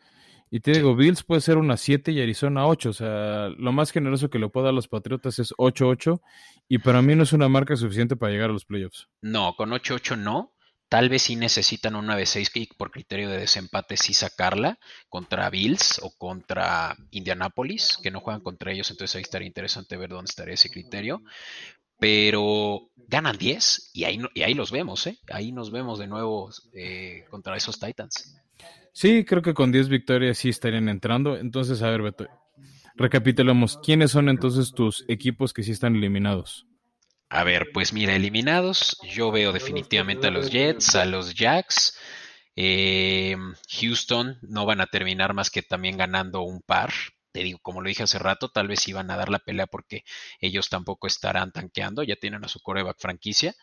Y 0.50 0.62
te 0.62 0.72
digo, 0.72 0.96
Bills 0.96 1.24
puede 1.24 1.42
ser 1.42 1.58
una 1.58 1.75
7 1.77 2.12
y 2.12 2.22
Arizona 2.22 2.68
8. 2.68 2.89
O 2.89 2.94
sea, 2.94 3.50
lo 3.50 3.72
más 3.72 3.92
generoso 3.92 4.30
que 4.30 4.39
le 4.39 4.50
puedo 4.50 4.66
dar 4.66 4.72
a 4.72 4.75
los 4.75 4.88
Patriotas 4.88 5.39
es 5.39 5.54
8-8. 5.58 6.22
Y 6.70 6.80
para 6.80 7.01
mí 7.01 7.16
no 7.16 7.24
es 7.24 7.34
una 7.34 7.50
marca 7.50 7.75
suficiente 7.75 8.16
para 8.16 8.32
llegar 8.32 8.50
a 8.50 8.54
los 8.54 8.66
playoffs. 8.66 9.08
No, 9.22 9.56
con 9.56 9.72
8-8 9.72 10.18
no. 10.18 10.54
Tal 10.89 11.10
vez 11.10 11.24
sí 11.24 11.36
necesitan 11.36 11.96
un 11.96 12.08
9-6 12.08 12.50
que 12.50 12.70
por 12.77 12.92
criterio 12.92 13.30
de 13.30 13.39
desempate 13.39 13.98
sí 13.98 14.13
sacarla 14.13 14.80
contra 15.10 15.50
Bills 15.50 16.00
o 16.01 16.12
contra 16.18 16.96
Indianapolis, 17.12 17.98
que 18.01 18.10
no 18.10 18.22
juegan 18.22 18.42
contra 18.42 18.72
ellos, 18.72 18.89
entonces 18.89 19.18
ahí 19.18 19.24
estaría 19.24 19.50
interesante 19.50 19.98
ver 19.98 20.12
dónde 20.12 20.30
estaría 20.30 20.54
ese 20.54 20.70
criterio. 20.70 21.24
Pero 22.00 22.89
ganan 22.96 23.38
10 23.38 23.92
y 23.94 24.06
ahí, 24.06 24.22
y 24.34 24.44
ahí 24.44 24.54
los 24.54 24.72
vemos, 24.72 25.08
¿eh? 25.08 25.20
Ahí 25.30 25.51
nos 25.51 25.72
vemos 25.72 26.00
de 26.00 26.08
nuevo 26.08 26.51
eh, 26.74 27.25
contra 27.30 27.58
esos 27.58 27.80
Titans. 27.80 28.38
Sí, 28.98 29.25
creo 29.25 29.44
que 29.44 29.54
con 29.54 29.72
10 29.72 29.89
victorias 29.89 30.39
sí 30.39 30.50
estarían 30.50 30.89
entrando. 30.89 31.38
Entonces, 31.38 31.84
a 31.84 31.89
ver, 31.92 32.01
Beto, 32.01 32.27
recapitulamos. 32.96 33.77
¿Quiénes 33.84 34.10
son 34.10 34.27
entonces 34.27 34.74
tus 34.74 35.06
equipos 35.08 35.54
que 35.54 35.62
sí 35.62 35.72
están 35.72 35.96
eliminados? 35.96 36.66
A 37.30 37.44
ver, 37.44 37.68
pues 37.72 37.94
mira, 37.94 38.16
eliminados, 38.16 38.98
yo 39.08 39.30
veo 39.30 39.54
definitivamente 39.54 40.25
a 40.25 40.32
los 40.32 40.50
Jets, 40.50 40.96
a 40.96 41.06
los 41.06 41.36
Jacks. 41.36 41.96
Eh, 42.56 43.38
Houston 43.80 44.39
no 44.42 44.66
van 44.66 44.82
a 44.82 44.88
terminar 44.88 45.36
más 45.36 45.51
que 45.51 45.62
también 45.62 45.96
ganando 45.96 46.42
un 46.42 46.63
par. 46.63 46.92
Te 47.32 47.44
digo, 47.44 47.60
como 47.62 47.82
lo 47.82 47.89
dije 47.89 48.01
hace 48.01 48.18
rato, 48.18 48.50
tal 48.50 48.68
vez 48.68 48.88
iban 48.88 49.12
a 49.12 49.16
dar 49.16 49.30
la 49.30 49.38
pelea 49.38 49.68
porque 49.68 50.06
ellos 50.42 50.70
tampoco 50.70 51.06
estarán 51.06 51.51
tanqueando, 51.51 52.01
ya 52.01 52.16
tienen 52.16 52.44
a 52.44 52.48
su 52.48 52.62
coreback 52.62 52.98
franquicia. 53.00 53.54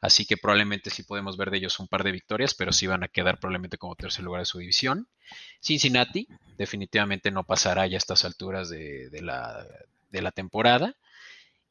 Así 0.00 0.26
que 0.26 0.36
probablemente 0.36 0.90
sí 0.90 1.02
podemos 1.02 1.36
ver 1.36 1.50
de 1.50 1.58
ellos 1.58 1.80
un 1.80 1.88
par 1.88 2.04
de 2.04 2.12
victorias, 2.12 2.54
pero 2.54 2.72
sí 2.72 2.86
van 2.86 3.02
a 3.02 3.08
quedar 3.08 3.38
probablemente 3.38 3.78
como 3.78 3.96
tercer 3.96 4.24
lugar 4.24 4.42
de 4.42 4.46
su 4.46 4.58
división. 4.58 5.08
Cincinnati 5.60 6.28
definitivamente 6.56 7.30
no 7.30 7.44
pasará 7.44 7.86
ya 7.86 7.96
a 7.96 7.98
estas 7.98 8.24
alturas 8.24 8.68
de, 8.68 9.08
la, 9.22 9.66
de 10.10 10.22
la 10.22 10.32
temporada. 10.32 10.94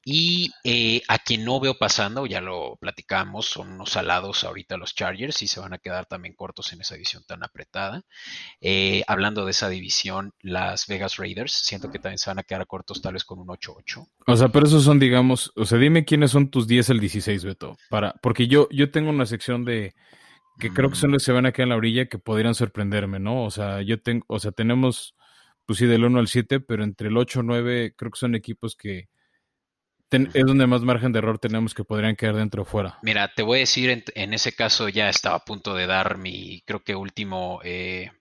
Y 0.07 0.51
eh, 0.63 1.01
a 1.07 1.17
quien 1.17 1.43
no 1.43 1.59
veo 1.59 1.79
pasando, 1.79 2.27
ya 2.27 2.39
lo 2.39 2.77
platicamos, 2.79 3.47
son 3.47 3.71
unos 3.71 3.89
salados 3.89 4.43
ahorita 4.43 4.77
los 4.77 4.93
Chargers 4.93 5.41
y 5.41 5.47
se 5.47 5.59
van 5.59 5.73
a 5.73 5.79
quedar 5.79 6.05
también 6.05 6.35
cortos 6.35 6.71
en 6.73 6.81
esa 6.81 6.93
división 6.93 7.23
tan 7.25 7.43
apretada. 7.43 8.03
Eh, 8.61 9.03
hablando 9.07 9.45
de 9.45 9.51
esa 9.51 9.67
división, 9.67 10.31
las 10.41 10.85
Vegas 10.85 11.17
Raiders, 11.17 11.53
siento 11.53 11.89
que 11.89 11.97
también 11.97 12.19
se 12.19 12.29
van 12.29 12.37
a 12.37 12.43
quedar 12.43 12.67
cortos 12.67 13.01
tal 13.01 13.13
vez 13.13 13.25
con 13.25 13.39
un 13.39 13.47
8-8. 13.47 14.07
O 14.27 14.37
sea, 14.37 14.49
pero 14.49 14.67
esos 14.67 14.83
son, 14.83 14.99
digamos, 14.99 15.51
o 15.55 15.65
sea, 15.65 15.79
dime 15.79 16.05
quiénes 16.05 16.29
son 16.29 16.51
tus 16.51 16.67
10 16.67 16.91
al 16.91 16.99
16, 16.99 17.43
Beto, 17.43 17.75
para, 17.89 18.13
porque 18.21 18.47
yo, 18.47 18.67
yo 18.69 18.91
tengo 18.91 19.09
una 19.09 19.25
sección 19.25 19.65
de 19.65 19.95
que 20.59 20.71
creo 20.71 20.91
que 20.91 20.97
son 20.97 21.13
los 21.13 21.23
que 21.23 21.25
se 21.25 21.31
van 21.31 21.47
a 21.47 21.51
quedar 21.51 21.65
en 21.65 21.69
la 21.69 21.77
orilla 21.77 22.05
que 22.05 22.19
podrían 22.19 22.53
sorprenderme, 22.53 23.19
¿no? 23.19 23.43
O 23.43 23.49
sea, 23.49 23.81
yo 23.81 23.99
tengo, 23.99 24.23
o 24.29 24.39
sea, 24.39 24.51
tenemos, 24.51 25.15
pues 25.65 25.79
sí, 25.79 25.87
del 25.87 26.05
1 26.05 26.19
al 26.19 26.27
7, 26.27 26.59
pero 26.59 26.83
entre 26.83 27.07
el 27.07 27.17
8 27.17 27.39
y 27.39 27.43
9 27.43 27.93
creo 27.97 28.11
que 28.11 28.19
son 28.19 28.35
equipos 28.35 28.75
que 28.75 29.09
es 30.11 30.45
donde 30.45 30.67
más 30.67 30.81
margen 30.81 31.11
de 31.11 31.19
error 31.19 31.39
tenemos 31.39 31.73
que 31.73 31.83
podrían 31.83 32.15
quedar 32.15 32.35
dentro 32.35 32.61
o 32.63 32.65
fuera. 32.65 32.99
Mira, 33.01 33.31
te 33.33 33.43
voy 33.43 33.57
a 33.57 33.59
decir, 33.61 34.03
en, 34.13 34.33
ese 34.33 34.53
caso 34.53 34.89
ya 34.89 35.09
estaba 35.09 35.37
a 35.37 35.45
punto 35.45 35.73
de 35.75 35.87
dar 35.87 36.17
mi, 36.17 36.61
creo 36.65 36.83
que 36.83 36.95
último, 36.95 37.59
eh, 37.63 38.11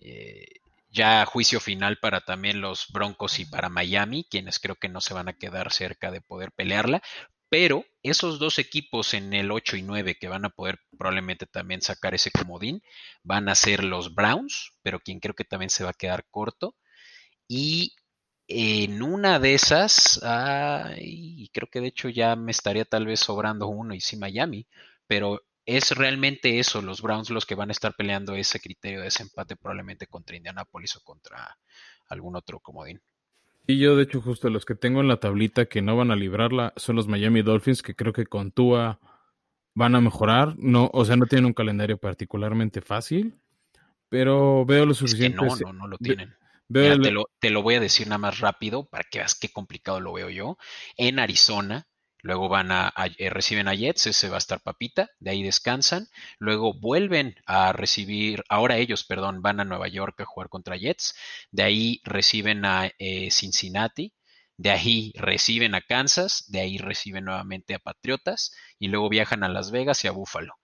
eh, 0.00 0.46
ya 0.90 1.24
juicio 1.26 1.60
final 1.60 1.98
para 1.98 2.20
también 2.20 2.60
los 2.60 2.86
Broncos 2.92 3.38
y 3.38 3.46
para 3.46 3.68
Miami, 3.68 4.26
quienes 4.28 4.58
creo 4.58 4.76
que 4.76 4.88
no 4.88 5.00
se 5.00 5.14
van 5.14 5.28
a 5.28 5.34
quedar 5.34 5.72
cerca 5.72 6.10
de 6.10 6.20
poder 6.20 6.52
pelearla. 6.52 7.02
Pero 7.50 7.84
esos 8.02 8.38
dos 8.38 8.58
equipos 8.58 9.14
en 9.14 9.32
el 9.32 9.50
8 9.50 9.76
y 9.76 9.82
9 9.82 10.16
que 10.20 10.28
van 10.28 10.44
a 10.44 10.50
poder 10.50 10.78
probablemente 10.98 11.46
también 11.46 11.80
sacar 11.80 12.14
ese 12.14 12.30
comodín 12.30 12.82
van 13.22 13.48
a 13.48 13.54
ser 13.54 13.84
los 13.84 14.14
Browns, 14.14 14.72
pero 14.82 15.00
quien 15.00 15.18
creo 15.18 15.34
que 15.34 15.44
también 15.44 15.70
se 15.70 15.84
va 15.84 15.90
a 15.90 15.94
quedar 15.94 16.26
corto. 16.30 16.76
Y 17.48 17.94
en 18.48 19.02
una 19.02 19.38
de 19.38 19.52
esas, 19.52 20.20
ay, 20.24 21.50
creo 21.52 21.68
que 21.70 21.82
de 21.82 21.88
hecho 21.88 22.08
ya 22.08 22.34
me 22.34 22.50
estaría 22.50 22.86
tal 22.86 23.04
vez 23.04 23.20
sobrando 23.20 23.68
uno 23.68 23.94
y 23.94 24.00
sí 24.00 24.16
Miami, 24.16 24.66
pero 25.06 25.42
es 25.66 25.90
realmente 25.90 26.58
eso, 26.58 26.80
los 26.80 27.02
Browns 27.02 27.28
los 27.28 27.44
que 27.44 27.54
van 27.54 27.68
a 27.68 27.72
estar 27.72 27.94
peleando 27.94 28.34
ese 28.34 28.58
criterio 28.58 29.00
de 29.00 29.04
desempate 29.04 29.54
probablemente 29.54 30.06
contra 30.06 30.36
Indianapolis 30.36 30.96
o 30.96 31.00
contra 31.02 31.58
algún 32.08 32.36
otro 32.36 32.58
comodín. 32.58 33.02
Y 33.66 33.78
yo 33.78 33.96
de 33.96 34.04
hecho 34.04 34.22
justo 34.22 34.48
los 34.48 34.64
que 34.64 34.74
tengo 34.74 35.02
en 35.02 35.08
la 35.08 35.20
tablita 35.20 35.66
que 35.66 35.82
no 35.82 35.94
van 35.98 36.10
a 36.10 36.16
librarla 36.16 36.72
son 36.76 36.96
los 36.96 37.06
Miami 37.06 37.42
Dolphins 37.42 37.82
que 37.82 37.94
creo 37.94 38.14
que 38.14 38.24
con 38.24 38.50
Tua 38.50 38.98
van 39.74 39.94
a 39.94 40.00
mejorar, 40.00 40.54
no, 40.56 40.88
o 40.94 41.04
sea, 41.04 41.16
no 41.16 41.26
tienen 41.26 41.44
un 41.44 41.52
calendario 41.52 41.98
particularmente 41.98 42.80
fácil, 42.80 43.34
pero 44.08 44.64
veo 44.64 44.86
lo 44.86 44.94
suficiente. 44.94 45.36
no, 45.36 45.54
no, 45.54 45.72
no 45.74 45.86
lo 45.86 45.98
tienen 45.98 46.34
te, 46.72 46.96
lo, 47.10 47.26
te, 47.38 47.50
lo, 47.50 47.62
voy 47.62 47.76
a 47.76 47.80
decir 47.80 48.06
nada 48.06 48.18
más 48.18 48.40
rápido 48.40 48.88
para 48.88 49.04
que 49.04 49.18
veas 49.18 49.34
qué 49.34 49.48
complicado 49.50 50.00
lo 50.00 50.12
veo 50.12 50.30
yo. 50.30 50.58
En 50.96 51.18
Arizona, 51.18 51.88
luego 52.22 52.48
van 52.48 52.70
a, 52.72 52.92
eh, 53.18 53.30
reciben 53.30 53.68
a 53.68 53.74
Jets, 53.74 54.06
ese 54.08 54.28
va 54.28 54.36
a 54.36 54.38
estar 54.38 54.60
papita, 54.60 55.08
de 55.18 55.30
ahí 55.30 55.42
descansan, 55.42 56.08
luego 56.38 56.74
vuelven 56.74 57.36
a 57.46 57.72
recibir, 57.72 58.44
ahora 58.48 58.76
ellos, 58.76 59.04
perdón, 59.04 59.42
van 59.42 59.60
a 59.60 59.64
Nueva 59.64 59.88
York 59.88 60.20
a 60.20 60.24
jugar 60.24 60.48
contra 60.48 60.76
Jets, 60.76 61.14
de 61.50 61.62
ahí 61.62 62.00
reciben 62.04 62.64
a 62.64 62.90
eh, 62.98 63.30
Cincinnati, 63.30 64.12
de 64.56 64.70
ahí 64.70 65.12
reciben 65.16 65.74
a 65.74 65.80
Kansas, 65.80 66.44
de 66.48 66.60
ahí 66.60 66.78
reciben 66.78 67.24
nuevamente 67.24 67.74
a 67.74 67.78
Patriotas 67.78 68.52
y 68.78 68.88
luego 68.88 69.08
viajan 69.08 69.44
a 69.44 69.48
Las 69.48 69.70
Vegas 69.70 70.04
y 70.04 70.08
a 70.08 70.12
Buffalo. 70.12 70.54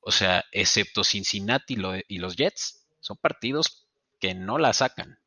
O 0.00 0.12
sea, 0.12 0.44
excepto 0.52 1.04
Cincinnati 1.04 1.76
y 2.08 2.18
los 2.18 2.36
Jets, 2.36 2.86
son 3.00 3.16
partidos 3.18 3.87
que 4.18 4.34
no 4.34 4.58
la 4.58 4.72
sacan. 4.72 5.18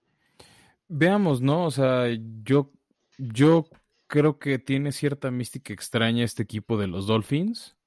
Veamos, 0.87 1.41
¿no? 1.41 1.65
O 1.65 1.71
sea, 1.71 2.07
yo, 2.43 2.71
yo 3.17 3.65
creo 4.07 4.39
que 4.39 4.59
tiene 4.59 4.91
cierta 4.91 5.31
mística 5.31 5.73
extraña 5.73 6.23
este 6.23 6.43
equipo 6.43 6.77
de 6.77 6.87
los 6.87 7.07
Dolphins. 7.07 7.77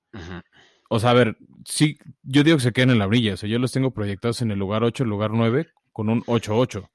O 0.88 1.00
sea, 1.00 1.10
a 1.10 1.14
ver, 1.14 1.36
sí, 1.64 1.98
yo 2.22 2.42
digo 2.44 2.56
que 2.56 2.62
se 2.62 2.72
quedan 2.72 2.90
en 2.90 2.98
la 2.98 3.06
brilla. 3.06 3.34
O 3.34 3.36
sea, 3.36 3.48
yo 3.48 3.58
los 3.58 3.72
tengo 3.72 3.90
proyectados 3.90 4.40
en 4.42 4.50
el 4.50 4.58
lugar 4.58 4.84
8, 4.84 5.02
el 5.02 5.10
lugar 5.10 5.32
9, 5.32 5.68
con 5.92 6.08
un 6.08 6.22
8-8. 6.22 6.88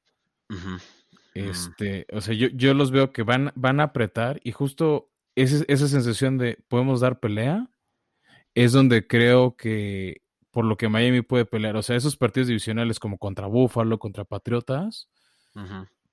Este, 1.36 2.08
o 2.12 2.22
sea, 2.22 2.34
yo, 2.34 2.48
yo, 2.48 2.74
los 2.74 2.92
veo 2.92 3.12
que 3.12 3.24
van, 3.24 3.52
van 3.56 3.80
a 3.80 3.84
apretar 3.84 4.42
y 4.44 4.52
justo 4.52 5.12
esa, 5.36 5.64
esa 5.68 5.88
sensación 5.88 6.38
de 6.38 6.58
podemos 6.68 7.00
dar 7.00 7.20
pelea 7.20 7.70
es 8.56 8.72
donde 8.72 9.06
creo 9.08 9.56
que 9.56 10.22
por 10.60 10.66
lo 10.66 10.76
que 10.76 10.90
Miami 10.90 11.22
puede 11.22 11.46
pelear. 11.46 11.78
O 11.78 11.82
sea, 11.82 11.96
esos 11.96 12.18
partidos 12.18 12.48
divisionales 12.48 13.00
como 13.00 13.18
contra 13.18 13.48
Buffalo, 13.48 13.98
contra 13.98 14.26
Patriotas, 14.26 15.08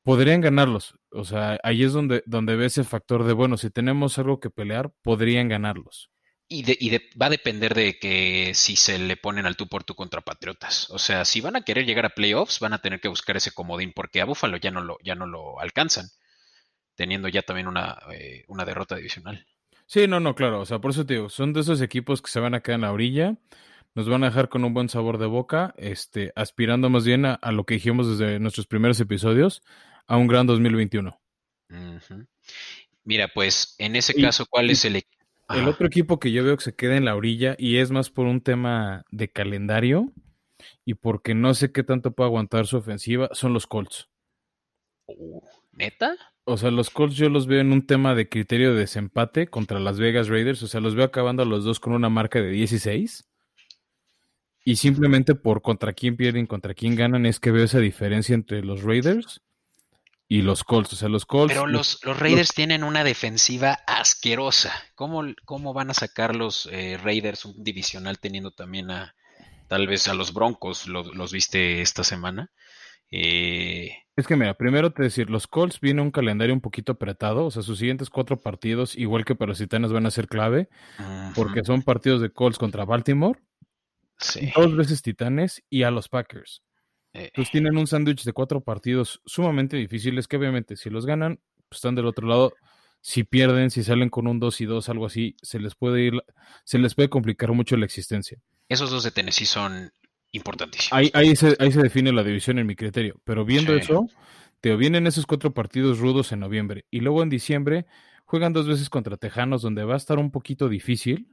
podrían 0.05 0.41
ganarlos. 0.41 0.95
O 1.11 1.25
sea, 1.25 1.59
ahí 1.65 1.83
es 1.83 1.93
donde, 1.93 2.23
donde 2.27 2.55
ve 2.55 2.67
ese 2.67 2.85
factor 2.85 3.25
de, 3.25 3.33
bueno, 3.33 3.57
si 3.57 3.71
tenemos 3.71 4.21
algo 4.21 4.39
que 4.39 4.49
pelear, 4.49 4.93
podrían 5.03 5.49
ganarlos. 5.49 6.13
Y, 6.47 6.63
de, 6.63 6.77
y 6.79 6.91
de, 6.91 7.11
va 7.21 7.27
a 7.27 7.31
depender 7.31 7.75
de 7.75 7.99
que 7.99 8.53
si 8.55 8.77
se 8.77 9.01
le 9.01 9.17
ponen 9.17 9.47
al 9.47 9.57
tú 9.57 9.67
por 9.67 9.83
tú 9.83 9.97
contra 9.97 10.21
Patriotas. 10.21 10.91
O 10.91 11.01
sea, 11.01 11.25
si 11.25 11.41
van 11.41 11.57
a 11.57 11.63
querer 11.63 11.85
llegar 11.85 12.07
a 12.07 12.11
playoffs, 12.11 12.61
van 12.61 12.73
a 12.73 12.79
tener 12.79 13.01
que 13.01 13.09
buscar 13.09 13.37
ese 13.37 13.51
comodín, 13.51 13.93
porque 13.97 14.21
a 14.21 14.27
Buffalo 14.27 14.59
ya 14.59 14.71
no 14.71 14.81
lo, 14.81 14.97
ya 15.03 15.17
no 15.17 15.27
lo 15.27 15.59
alcanzan, 15.59 16.07
teniendo 16.95 17.27
ya 17.27 17.43
también 17.43 17.67
una, 17.67 17.99
eh, 18.13 18.45
una 18.47 18.65
derrota 18.65 18.95
divisional. 18.95 19.45
Sí, 19.87 20.07
no, 20.07 20.21
no, 20.21 20.37
claro. 20.37 20.61
O 20.61 20.67
sea, 20.67 20.79
por 20.79 20.93
eso 20.93 21.05
te 21.05 21.15
digo, 21.15 21.31
son 21.31 21.53
de 21.53 21.63
esos 21.63 21.81
equipos 21.81 22.23
que 22.23 22.31
se 22.31 22.39
van 22.39 22.55
a 22.55 22.61
quedar 22.61 22.77
en 22.77 22.83
la 22.83 22.93
orilla, 22.93 23.37
nos 23.97 24.09
van 24.09 24.23
a 24.23 24.27
dejar 24.27 24.51
con 24.51 24.63
un 24.63 24.75
buen 24.75 24.91
sabor 24.91 25.17
de 25.17 25.25
boca, 25.25 25.75
este, 25.79 26.31
aspirando 26.37 26.91
más 26.91 27.07
bien 27.07 27.25
a, 27.25 27.35
a 27.35 27.51
lo 27.51 27.65
que 27.65 27.75
dijimos 27.75 28.19
desde 28.19 28.39
nuestros 28.39 28.67
primeros 28.67 29.01
episodios, 29.01 29.63
a 30.07 30.19
un 30.19 30.27
gran 30.27 30.47
2021. 30.47 31.19
Uh 31.71 31.75
-huh. 31.75 32.27
Mira, 33.05 33.29
pues 33.33 33.75
en 33.79 33.97
ese 33.97 34.15
caso, 34.15 34.45
¿cuál 34.51 34.67
y, 34.67 34.73
es 34.73 34.85
el 34.85 34.97
equipo? 34.97 35.17
El 35.49 35.67
otro 35.67 35.87
equipo 35.87 36.21
que 36.21 36.31
yo 36.31 36.45
veo 36.45 36.57
que 36.59 36.65
se 36.65 36.75
queda 36.75 36.97
en 36.97 37.07
la 37.07 37.17
orilla 37.17 37.57
y 37.59 37.79
es 37.79 37.91
más 37.91 38.11
por 38.11 38.27
un 38.27 38.43
tema 38.43 39.05
de 39.11 39.31
calendario 39.31 40.13
y 40.85 40.95
porque 40.95 41.35
no 41.35 41.55
sé 41.55 41.73
qué 41.73 41.83
tanto 41.83 42.11
puede 42.11 42.29
aguantar 42.29 42.67
su 42.67 42.77
ofensiva 42.77 43.31
son 43.33 43.55
los 43.55 43.67
Colts. 43.67 44.09
Uh, 45.07 45.41
¿Neta? 45.73 46.17
O 46.45 46.59
sea, 46.59 46.71
los 46.71 46.91
Colts 46.91 47.17
yo 47.17 47.31
los 47.31 47.47
veo 47.47 47.61
en 47.61 47.73
un 47.73 47.87
tema 47.87 48.15
de 48.15 48.29
criterio 48.29 48.75
de 48.75 48.81
desempate 48.81 49.47
contra 49.47 49.81
las 49.81 49.99
Vegas 49.99 50.29
Raiders. 50.29 50.63
O 50.63 50.69
sea, 50.69 50.81
los 50.81 50.95
veo 50.95 51.07
acabando 51.07 51.45
a 51.45 51.47
los 51.47 51.65
dos 51.65 51.81
con 51.81 51.95
una 51.95 52.11
marca 52.11 52.41
de 52.41 52.51
16. 52.51 53.27
Y 54.67 54.75
simplemente 54.75 55.37
por 55.37 55.63
contra 55.63 55.93
quién 55.93 56.17
pierden, 56.17 56.47
contra 56.47 56.75
quién 56.75 56.97
ganan, 56.97 57.25
es 57.25 57.39
que 57.39 57.53
veo 57.53 57.63
esa 57.63 57.79
diferencia 57.79 58.35
entre 58.35 58.65
los 58.65 58.83
Raiders 58.83 59.41
y 60.27 60.43
los 60.43 60.65
Colts. 60.65 60.93
O 60.95 60.97
sea, 60.97 61.09
los 61.09 61.25
Colts. 61.25 61.55
Pero 61.55 61.69
los, 61.69 62.01
los 62.03 62.19
Raiders 62.19 62.49
los... 62.49 62.55
tienen 62.57 62.83
una 62.83 63.05
defensiva 63.05 63.79
asquerosa. 63.87 64.73
¿Cómo, 64.97 65.23
cómo 65.45 65.73
van 65.73 65.91
a 65.91 65.95
sacar 65.95 66.35
los 66.35 66.69
eh, 66.73 66.99
Raiders 67.01 67.45
un 67.45 67.63
divisional 67.63 68.19
teniendo 68.19 68.51
también 68.51 68.91
a 68.91 69.15
tal 69.69 69.87
vez 69.87 70.09
a 70.09 70.15
los 70.15 70.35
Broncos? 70.35 70.89
¿Los, 70.89 71.15
los 71.15 71.31
viste 71.31 71.81
esta 71.81 72.03
semana? 72.03 72.51
Eh... 73.13 73.93
Es 74.17 74.27
que 74.27 74.35
mira, 74.35 74.55
primero 74.55 74.93
te 74.93 75.05
decir, 75.05 75.31
los 75.31 75.47
Colts 75.47 75.79
viene 75.79 76.03
un 76.03 76.11
calendario 76.11 76.53
un 76.53 76.61
poquito 76.61 76.91
apretado, 76.91 77.45
o 77.45 77.51
sea, 77.53 77.63
sus 77.63 77.79
siguientes 77.79 78.11
cuatro 78.11 78.37
partidos, 78.41 78.97
igual 78.97 79.25
que 79.25 79.37
para 79.37 79.51
los 79.51 79.59
Titanes, 79.59 79.93
van 79.93 80.07
a 80.07 80.11
ser 80.11 80.27
clave, 80.27 80.69
uh 80.99 81.03
-huh. 81.03 81.35
porque 81.35 81.63
son 81.63 81.83
partidos 81.83 82.21
de 82.21 82.31
Colts 82.31 82.59
contra 82.59 82.85
Baltimore, 82.85 83.39
sí. 84.19 84.53
dos 84.55 84.77
veces 84.77 85.03
Titanes 85.03 85.63
y 85.71 85.83
a 85.83 85.91
los 85.91 86.09
Packers. 86.09 86.63
Eh. 87.13 87.27
Entonces 87.27 87.53
tienen 87.53 87.77
un 87.77 87.87
sándwich 87.87 88.25
de 88.25 88.33
cuatro 88.33 88.61
partidos 88.61 89.21
sumamente 89.25 89.77
difíciles 89.77 90.29
que 90.29 90.37
obviamente 90.37 90.77
si 90.77 90.91
los 90.91 91.07
ganan, 91.07 91.41
pues 91.69 91.79
están 91.79 91.95
del 91.95 92.07
otro 92.07 92.27
lado. 92.27 92.55
Si 93.01 93.25
pierden, 93.25 93.71
si 93.71 93.85
salen 93.85 94.11
con 94.11 94.27
un 94.27 94.41
2 94.41 94.61
y 94.63 94.65
2, 94.65 94.89
algo 94.89 95.07
así, 95.07 95.37
se 95.41 95.61
les 95.61 95.75
puede 95.77 96.03
ir, 96.03 96.25
se 96.65 96.79
les 96.79 96.95
puede 96.95 97.09
complicar 97.09 97.53
mucho 97.53 97.77
la 97.77 97.85
existencia. 97.85 98.39
Esos 98.69 98.91
dos 98.91 99.05
de 99.05 99.13
Tennessee 99.13 99.47
son 99.47 99.93
importantísimos. 100.33 100.93
Ahí, 100.93 101.11
ahí, 101.15 101.37
se, 101.37 101.57
ahí 101.61 101.71
se 101.71 101.83
define 101.83 102.13
la 102.13 102.25
división 102.25 102.59
en 102.59 102.67
mi 102.67 102.75
criterio. 102.75 103.21
Pero 103.23 103.45
viendo 103.45 103.73
sí. 103.75 103.81
eso, 103.81 104.09
te 104.61 104.75
vienen 104.75 105.07
esos 105.07 105.27
cuatro 105.27 105.55
partidos 105.55 105.99
rudos 105.99 106.33
en 106.33 106.41
noviembre. 106.41 106.85
Y 106.91 107.01
luego 107.01 107.23
en 107.23 107.29
diciembre 107.29 107.87
juegan 108.25 108.53
dos 108.53 108.67
veces 108.67 108.91
contra 108.91 109.17
Tejanos, 109.17 109.63
donde 109.63 109.85
va 109.85 109.95
a 109.95 109.99
estar 109.99 110.19
un 110.19 110.33
poquito 110.33 110.69
difícil. 110.69 111.29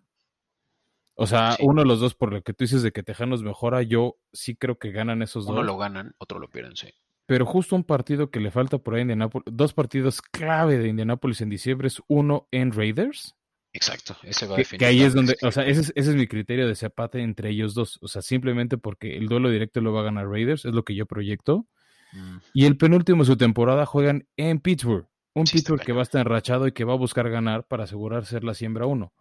O 1.15 1.27
sea, 1.27 1.53
sí. 1.53 1.63
uno 1.65 1.81
de 1.81 1.87
los 1.87 1.99
dos, 1.99 2.15
por 2.15 2.33
lo 2.33 2.41
que 2.41 2.53
tú 2.53 2.63
dices 2.63 2.81
de 2.81 2.91
que 2.91 3.03
Tejanos 3.03 3.43
mejora, 3.43 3.83
yo 3.83 4.17
sí 4.31 4.55
creo 4.55 4.79
que 4.79 4.91
ganan 4.91 5.21
esos 5.21 5.45
uno 5.45 5.55
dos. 5.55 5.63
Uno 5.63 5.73
lo 5.73 5.77
ganan, 5.77 6.15
otro 6.17 6.39
lo 6.39 6.49
pierden, 6.49 6.75
sí. 6.75 6.89
Pero 7.25 7.45
justo 7.45 7.75
un 7.75 7.83
partido 7.83 8.31
que 8.31 8.39
le 8.39 8.51
falta 8.51 8.79
por 8.79 8.95
ahí 8.95 8.99
a 8.99 9.01
Indianapolis, 9.03 9.45
dos 9.49 9.73
partidos 9.73 10.21
clave 10.21 10.77
de 10.77 10.89
Indianapolis 10.89 11.41
en 11.41 11.49
diciembre 11.49 11.87
es 11.87 12.01
uno 12.07 12.47
en 12.51 12.71
Raiders. 12.71 13.35
Exacto, 13.71 14.15
ese 14.23 14.45
va 14.45 14.55
a 14.55 14.57
definir. 14.57 14.79
Que 14.79 14.85
ahí 14.85 15.01
es 15.01 15.13
donde, 15.13 15.35
o 15.41 15.51
sea, 15.51 15.65
ese 15.65 15.81
es, 15.81 15.93
ese 15.95 16.11
es 16.11 16.15
mi 16.15 16.27
criterio 16.27 16.67
de 16.67 16.75
zapate 16.75 17.21
entre 17.21 17.49
ellos 17.49 17.73
dos. 17.73 17.97
O 18.01 18.07
sea, 18.07 18.21
simplemente 18.21 18.77
porque 18.77 19.17
el 19.17 19.27
duelo 19.27 19.49
directo 19.49 19.81
lo 19.81 19.93
va 19.93 20.01
a 20.01 20.03
ganar 20.03 20.27
Raiders, 20.27 20.65
es 20.65 20.73
lo 20.73 20.83
que 20.83 20.95
yo 20.95 21.05
proyecto. 21.05 21.65
Mm. 22.11 22.37
Y 22.53 22.65
el 22.65 22.77
penúltimo 22.77 23.23
de 23.23 23.27
su 23.27 23.37
temporada 23.37 23.85
juegan 23.85 24.27
en 24.37 24.59
Pittsburgh. 24.59 25.07
Un 25.33 25.47
sí, 25.47 25.57
Pittsburgh 25.57 25.81
que 25.81 25.93
va 25.93 26.01
a 26.01 26.03
estar 26.03 26.21
enrachado 26.21 26.67
y 26.67 26.73
que 26.73 26.83
va 26.83 26.93
a 26.93 26.97
buscar 26.97 27.29
ganar 27.29 27.65
para 27.65 27.85
asegurar 27.85 28.25
ser 28.25 28.43
la 28.43 28.53
siembra 28.53 28.85
uno. 28.85 29.13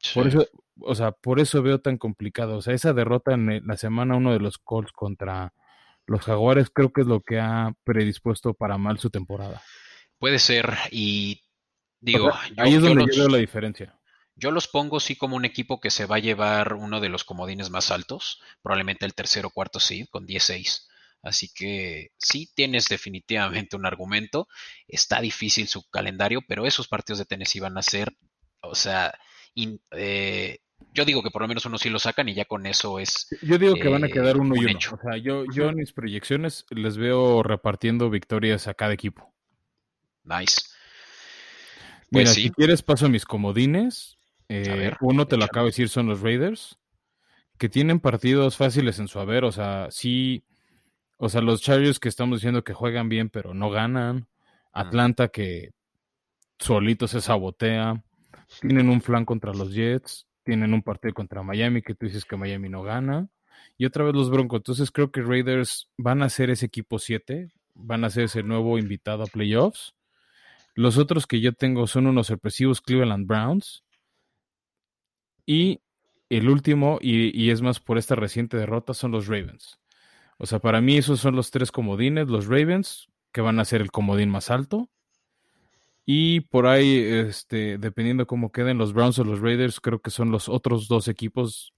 Sí. 0.00 0.14
Por 0.14 0.28
eso, 0.28 0.46
o 0.80 0.94
sea, 0.94 1.12
por 1.12 1.40
eso 1.40 1.62
veo 1.62 1.80
tan 1.80 1.98
complicado. 1.98 2.56
O 2.56 2.62
sea, 2.62 2.74
esa 2.74 2.92
derrota 2.92 3.32
en 3.32 3.66
la 3.66 3.76
semana 3.76 4.16
uno 4.16 4.32
de 4.32 4.40
los 4.40 4.58
Colts 4.58 4.92
contra 4.92 5.52
los 6.06 6.22
Jaguares 6.22 6.70
creo 6.72 6.92
que 6.92 7.00
es 7.00 7.06
lo 7.06 7.20
que 7.20 7.40
ha 7.40 7.74
predispuesto 7.84 8.54
para 8.54 8.78
mal 8.78 8.98
su 8.98 9.10
temporada. 9.10 9.62
Puede 10.18 10.38
ser, 10.38 10.74
y 10.90 11.42
digo, 12.00 12.28
o 12.28 12.32
sea, 12.32 12.48
yo, 12.48 12.62
ahí 12.62 12.74
es 12.74 12.82
donde 12.82 13.00
yo, 13.00 13.06
los, 13.06 13.16
yo, 13.16 13.22
veo 13.22 13.28
la 13.30 13.38
diferencia. 13.38 13.98
Yo 14.34 14.50
los 14.50 14.68
pongo 14.68 15.00
sí 15.00 15.16
como 15.16 15.36
un 15.36 15.44
equipo 15.44 15.80
que 15.80 15.90
se 15.90 16.06
va 16.06 16.16
a 16.16 16.20
llevar 16.20 16.74
uno 16.74 17.00
de 17.00 17.08
los 17.08 17.24
comodines 17.24 17.70
más 17.70 17.90
altos, 17.90 18.40
probablemente 18.62 19.04
el 19.04 19.14
tercero 19.14 19.48
o 19.48 19.50
cuarto 19.50 19.80
seed 19.80 20.06
con 20.10 20.26
10-6. 20.26 20.86
Así 21.22 21.50
que 21.52 22.12
sí 22.18 22.52
tienes 22.54 22.86
definitivamente 22.88 23.76
un 23.76 23.84
argumento. 23.84 24.46
Está 24.86 25.20
difícil 25.20 25.66
su 25.66 25.88
calendario, 25.90 26.40
pero 26.46 26.66
esos 26.66 26.86
partidos 26.86 27.18
de 27.18 27.24
Tennessee 27.24 27.60
van 27.60 27.76
a 27.76 27.82
ser, 27.82 28.16
o 28.60 28.74
sea, 28.74 29.12
in, 29.56 29.80
eh, 29.90 30.60
yo 30.92 31.04
digo 31.04 31.22
que 31.22 31.30
por 31.30 31.42
lo 31.42 31.48
menos 31.48 31.66
uno 31.66 31.78
sí 31.78 31.90
lo 31.90 31.98
sacan 31.98 32.28
y 32.28 32.34
ya 32.34 32.44
con 32.44 32.66
eso 32.66 32.98
es. 32.98 33.28
Yo 33.42 33.58
digo 33.58 33.74
que 33.74 33.88
eh, 33.88 33.90
van 33.90 34.04
a 34.04 34.08
quedar 34.08 34.38
uno 34.38 34.54
y 34.56 34.60
uno. 34.60 34.70
Hecho. 34.70 34.94
O 34.94 34.98
sea, 34.98 35.16
yo, 35.18 35.44
yo 35.52 35.68
en 35.68 35.76
mis 35.76 35.92
proyecciones 35.92 36.64
les 36.70 36.96
veo 36.96 37.42
repartiendo 37.42 38.08
victorias 38.08 38.66
a 38.68 38.74
cada 38.74 38.92
equipo. 38.92 39.34
Nice. 40.24 40.62
Pues 42.10 42.22
Mira, 42.22 42.30
sí. 42.30 42.42
si 42.44 42.50
quieres 42.50 42.82
paso 42.82 43.06
a 43.06 43.08
mis 43.08 43.24
comodines. 43.24 44.18
Eh, 44.48 44.62
ver, 44.68 44.96
uno 45.00 45.26
te 45.26 45.36
lo 45.36 45.44
acabo 45.44 45.66
de 45.66 45.70
decir, 45.70 45.88
son 45.88 46.06
los 46.06 46.20
Raiders, 46.20 46.78
que 47.58 47.68
tienen 47.68 47.98
partidos 47.98 48.56
fáciles 48.56 48.98
en 48.98 49.08
su 49.08 49.18
haber. 49.18 49.44
O 49.44 49.52
sea, 49.52 49.88
sí. 49.90 50.44
O 51.18 51.28
sea, 51.28 51.40
los 51.40 51.62
Chargers 51.62 51.98
que 51.98 52.08
estamos 52.08 52.38
diciendo 52.38 52.62
que 52.62 52.74
juegan 52.74 53.08
bien, 53.08 53.28
pero 53.28 53.54
no 53.54 53.70
ganan. 53.70 54.28
Atlanta 54.72 55.28
que 55.28 55.72
solito 56.58 57.08
se 57.08 57.20
sabotea. 57.20 58.02
Tienen 58.60 58.88
un 58.88 59.00
flan 59.00 59.24
contra 59.24 59.52
los 59.52 59.74
Jets 59.74 60.26
tienen 60.46 60.72
un 60.72 60.82
partido 60.82 61.12
contra 61.12 61.42
Miami 61.42 61.82
que 61.82 61.96
tú 61.96 62.06
dices 62.06 62.24
que 62.24 62.36
Miami 62.36 62.68
no 62.68 62.82
gana. 62.82 63.28
Y 63.76 63.84
otra 63.84 64.04
vez 64.04 64.14
los 64.14 64.30
Broncos. 64.30 64.60
Entonces 64.60 64.92
creo 64.92 65.10
que 65.10 65.20
Raiders 65.20 65.90
van 65.98 66.22
a 66.22 66.30
ser 66.30 66.50
ese 66.50 66.66
equipo 66.66 67.00
7. 67.00 67.48
Van 67.74 68.04
a 68.04 68.10
ser 68.10 68.24
ese 68.24 68.44
nuevo 68.44 68.78
invitado 68.78 69.24
a 69.24 69.26
playoffs. 69.26 69.94
Los 70.74 70.98
otros 70.98 71.26
que 71.26 71.40
yo 71.40 71.52
tengo 71.52 71.88
son 71.88 72.06
unos 72.06 72.28
sorpresivos 72.28 72.80
Cleveland 72.80 73.26
Browns. 73.26 73.82
Y 75.44 75.80
el 76.30 76.48
último, 76.48 76.98
y, 77.00 77.36
y, 77.36 77.50
es 77.50 77.60
más 77.60 77.80
por 77.80 77.98
esta 77.98 78.14
reciente 78.14 78.56
derrota, 78.56 78.94
son 78.94 79.10
los 79.10 79.26
Ravens. 79.26 79.80
O 80.38 80.46
sea, 80.46 80.60
para 80.60 80.80
mí 80.80 80.96
esos 80.96 81.18
son 81.18 81.34
los 81.34 81.50
tres 81.50 81.72
comodines. 81.72 82.28
Los 82.28 82.46
Ravens, 82.46 83.08
que 83.32 83.40
van 83.40 83.58
a 83.58 83.64
ser 83.64 83.80
el 83.80 83.90
comodín 83.90 84.30
más 84.30 84.50
alto. 84.50 84.88
Y 86.08 86.42
por 86.42 86.68
ahí, 86.68 86.98
este, 86.98 87.78
dependiendo 87.78 88.28
cómo 88.28 88.52
queden 88.52 88.78
los 88.78 88.92
Browns 88.92 89.18
o 89.18 89.24
los 89.24 89.40
Raiders, 89.40 89.80
creo 89.80 90.00
que 90.00 90.10
son 90.10 90.30
los 90.30 90.48
otros 90.48 90.86
dos 90.86 91.08
equipos 91.08 91.74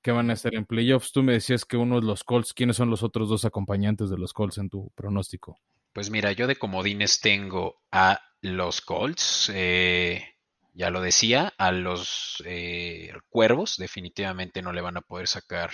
que 0.00 0.12
van 0.12 0.30
a 0.30 0.32
estar 0.32 0.54
en 0.54 0.64
playoffs. 0.64 1.12
Tú 1.12 1.22
me 1.22 1.34
decías 1.34 1.66
que 1.66 1.76
uno 1.76 1.98
es 1.98 2.04
los 2.04 2.24
Colts. 2.24 2.54
¿Quiénes 2.54 2.76
son 2.76 2.88
los 2.88 3.02
otros 3.02 3.28
dos 3.28 3.44
acompañantes 3.44 4.08
de 4.08 4.16
los 4.16 4.32
Colts 4.32 4.56
en 4.56 4.70
tu 4.70 4.90
pronóstico? 4.94 5.60
Pues 5.92 6.10
mira, 6.10 6.32
yo 6.32 6.46
de 6.46 6.56
comodines 6.56 7.20
tengo 7.20 7.82
a 7.92 8.20
los 8.40 8.80
Colts, 8.80 9.50
eh, 9.54 10.24
ya 10.72 10.90
lo 10.90 11.02
decía, 11.02 11.52
a 11.58 11.70
los 11.72 12.42
eh, 12.46 13.12
Cuervos, 13.28 13.76
definitivamente 13.76 14.62
no 14.62 14.72
le 14.72 14.80
van 14.80 14.96
a 14.96 15.02
poder 15.02 15.26
sacar 15.26 15.70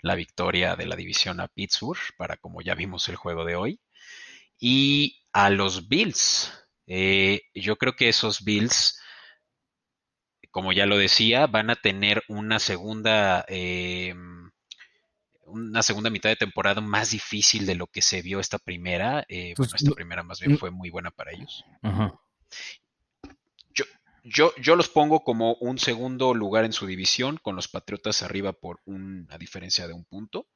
la 0.00 0.14
victoria 0.14 0.76
de 0.76 0.86
la 0.86 0.96
división 0.96 1.40
a 1.40 1.48
Pittsburgh, 1.48 1.98
para 2.16 2.36
como 2.36 2.62
ya 2.62 2.74
vimos 2.74 3.08
el 3.08 3.16
juego 3.16 3.44
de 3.44 3.56
hoy. 3.56 3.80
Y 4.58 5.24
a 5.32 5.50
los 5.50 5.88
Bills, 5.88 6.63
eh, 6.86 7.42
yo 7.54 7.76
creo 7.76 7.96
que 7.96 8.08
esos 8.08 8.44
Bills, 8.44 9.00
como 10.50 10.72
ya 10.72 10.86
lo 10.86 10.96
decía, 10.98 11.46
van 11.46 11.70
a 11.70 11.76
tener 11.76 12.22
una 12.28 12.58
segunda, 12.58 13.44
eh, 13.48 14.14
una 15.46 15.82
segunda 15.82 16.10
mitad 16.10 16.30
de 16.30 16.36
temporada 16.36 16.80
más 16.80 17.10
difícil 17.10 17.66
de 17.66 17.74
lo 17.74 17.86
que 17.86 18.02
se 18.02 18.22
vio 18.22 18.40
esta 18.40 18.58
primera. 18.58 19.24
Eh, 19.28 19.54
pues, 19.56 19.70
bueno, 19.70 19.76
esta 19.76 19.94
primera 19.94 20.22
más 20.22 20.40
bien 20.40 20.58
fue 20.58 20.70
muy 20.70 20.90
buena 20.90 21.10
para 21.10 21.32
ellos. 21.32 21.64
Ajá. 21.82 22.20
Yo, 23.72 23.84
yo, 24.22 24.52
yo 24.60 24.76
los 24.76 24.88
pongo 24.88 25.24
como 25.24 25.54
un 25.54 25.78
segundo 25.78 26.34
lugar 26.34 26.64
en 26.64 26.72
su 26.72 26.86
división, 26.86 27.38
con 27.42 27.56
los 27.56 27.68
Patriotas 27.68 28.22
arriba 28.22 28.52
por 28.52 28.80
una 28.84 29.38
diferencia 29.38 29.88
de 29.88 29.94
un 29.94 30.04
punto, 30.04 30.46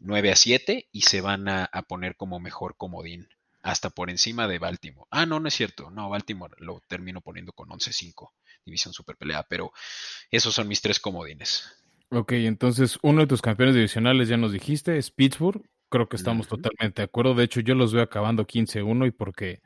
9 0.00 0.32
a 0.32 0.36
7, 0.36 0.88
y 0.90 1.02
se 1.02 1.20
van 1.20 1.48
a, 1.48 1.64
a 1.64 1.82
poner 1.82 2.16
como 2.16 2.40
mejor 2.40 2.76
comodín 2.76 3.28
hasta 3.62 3.90
por 3.90 4.10
encima 4.10 4.48
de 4.48 4.58
Baltimore. 4.58 5.06
Ah, 5.10 5.24
no, 5.24 5.40
no 5.40 5.48
es 5.48 5.54
cierto. 5.54 5.90
No, 5.90 6.10
Baltimore 6.10 6.54
lo 6.58 6.80
termino 6.88 7.20
poniendo 7.20 7.52
con 7.52 7.68
11-5, 7.68 8.30
división 8.64 8.92
super 8.92 9.16
pelea, 9.16 9.46
pero 9.48 9.72
esos 10.30 10.54
son 10.54 10.68
mis 10.68 10.82
tres 10.82 10.98
comodines. 11.00 11.72
Ok, 12.10 12.32
entonces 12.32 12.98
uno 13.02 13.22
de 13.22 13.26
tus 13.26 13.40
campeones 13.40 13.74
divisionales 13.74 14.28
ya 14.28 14.36
nos 14.36 14.52
dijiste, 14.52 14.98
es 14.98 15.10
Pittsburgh. 15.10 15.62
Creo 15.88 16.08
que 16.08 16.16
estamos 16.16 16.46
uh 16.46 16.50
-huh. 16.50 16.62
totalmente 16.62 17.02
de 17.02 17.04
acuerdo. 17.04 17.34
De 17.34 17.44
hecho, 17.44 17.60
yo 17.60 17.74
los 17.74 17.92
veo 17.92 18.02
acabando 18.02 18.46
15-1 18.46 19.06
y 19.06 19.10
porque 19.12 19.60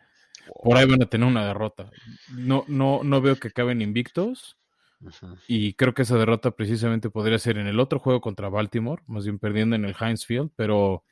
wow. 0.46 0.62
por 0.64 0.76
ahí 0.76 0.86
van 0.86 1.02
a 1.02 1.06
tener 1.06 1.26
una 1.26 1.46
derrota. 1.46 1.90
No, 2.30 2.64
no, 2.68 3.00
no 3.02 3.20
veo 3.20 3.36
que 3.36 3.48
acaben 3.48 3.82
invictos, 3.82 4.56
Y 5.46 5.74
creo 5.74 5.92
que 5.92 6.02
esa 6.02 6.16
derrota 6.16 6.50
precisamente 6.52 7.10
podría 7.10 7.38
ser 7.38 7.58
en 7.58 7.66
el 7.66 7.80
otro 7.80 7.98
juego 7.98 8.20
contra 8.20 8.48
Baltimore, 8.48 9.02
más 9.06 9.24
bien 9.24 9.38
perdiendo 9.38 9.76
en 9.76 9.84
el 9.84 9.94
Heinz 9.98 10.24
Field, 10.24 10.50
pero 10.56 11.04